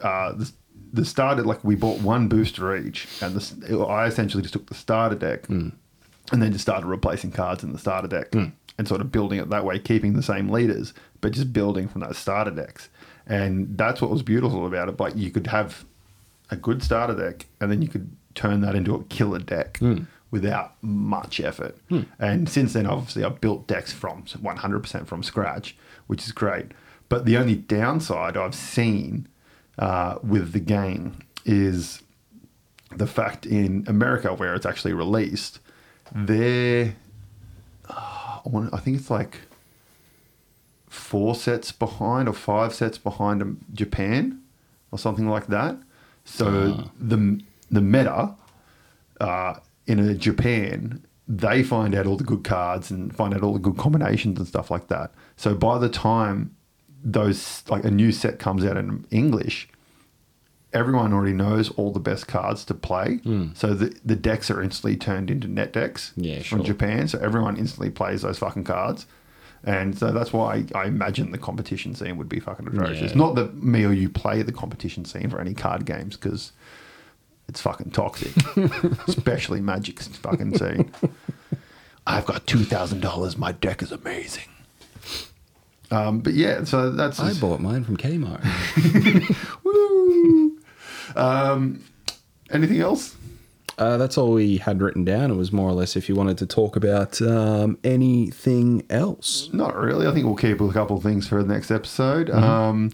[0.01, 0.51] uh, the,
[0.93, 1.43] the starter.
[1.43, 5.45] Like we bought one booster each, and the, I essentially just took the starter deck
[5.45, 5.69] hmm.
[6.31, 8.47] and then just started replacing cards in the starter deck hmm.
[8.77, 12.01] and sort of building it that way, keeping the same leaders, but just building from
[12.01, 12.89] those starter decks.
[13.27, 14.99] And that's what was beautiful about it.
[14.99, 15.85] Like you could have
[16.49, 20.03] a good starter deck, and then you could turn that into a killer deck hmm.
[20.31, 21.77] Without much effort.
[22.17, 25.75] And since then, obviously, I've built decks from 100% from scratch,
[26.07, 26.67] which is great.
[27.09, 29.27] But the only downside I've seen
[29.77, 32.01] uh, with the game is
[32.95, 35.59] the fact in America where it's actually released,
[36.13, 36.95] they're,
[37.89, 38.39] uh,
[38.71, 39.39] I think it's like
[40.87, 44.41] four sets behind or five sets behind Japan
[44.91, 45.77] or something like that.
[46.23, 48.35] So the the meta
[49.19, 49.55] uh,
[49.87, 53.59] in a Japan, they find out all the good cards and find out all the
[53.59, 55.11] good combinations and stuff like that.
[55.37, 56.55] So by the time
[57.03, 59.67] those like a new set comes out in English,
[60.73, 63.17] everyone already knows all the best cards to play.
[63.23, 63.47] Hmm.
[63.53, 66.67] So the the decks are instantly turned into net decks Yeah, from sure.
[66.67, 67.07] Japan.
[67.07, 69.05] So everyone instantly plays those fucking cards.
[69.63, 73.11] And so that's why I, I imagine the competition scene would be fucking atrocious.
[73.11, 73.17] Yeah.
[73.17, 76.51] Not that me or you play the competition scene for any card games because
[77.51, 78.31] it's fucking toxic,
[79.07, 80.89] especially Magic's fucking scene.
[82.07, 83.37] I've got two thousand dollars.
[83.37, 84.45] My deck is amazing.
[85.91, 88.41] Um, but yeah, so that's I bought mine from Kmart.
[89.65, 90.57] Woo!
[91.17, 91.83] Um,
[92.49, 93.17] anything else?
[93.77, 95.29] Uh, that's all we had written down.
[95.29, 99.49] It was more or less if you wanted to talk about um, anything else.
[99.51, 100.07] Not really.
[100.07, 102.29] I think we'll keep a couple of things for the next episode.
[102.29, 102.91] Um,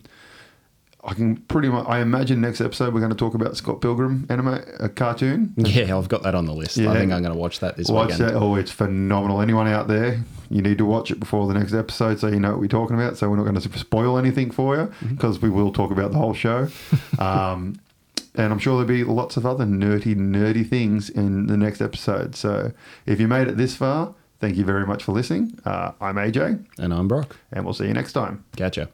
[1.08, 1.86] I can pretty much.
[1.88, 5.54] I imagine next episode we're going to talk about Scott Pilgrim anime a cartoon.
[5.56, 6.76] Yeah, I've got that on the list.
[6.76, 6.92] Yeah.
[6.92, 8.30] I think I'm going to watch that this Watch weekend.
[8.30, 8.36] that.
[8.36, 9.40] Oh, it's phenomenal.
[9.42, 12.52] Anyone out there, you need to watch it before the next episode so you know
[12.52, 13.18] what we're talking about.
[13.18, 15.16] So we're not going to spoil anything for you Mm-hmm.
[15.16, 16.68] because we will talk about the whole show.
[17.20, 17.80] um,
[18.36, 22.36] and I'm sure there'll be lots of other nerdy, nerdy things in the next episode.
[22.36, 22.74] So
[23.06, 25.58] if you made it this far, thank you very much for listening.
[25.66, 27.38] Uh, I'm AJ, And I'm Brock.
[27.52, 28.44] and we'll see you next time.
[28.58, 28.86] Catch ya.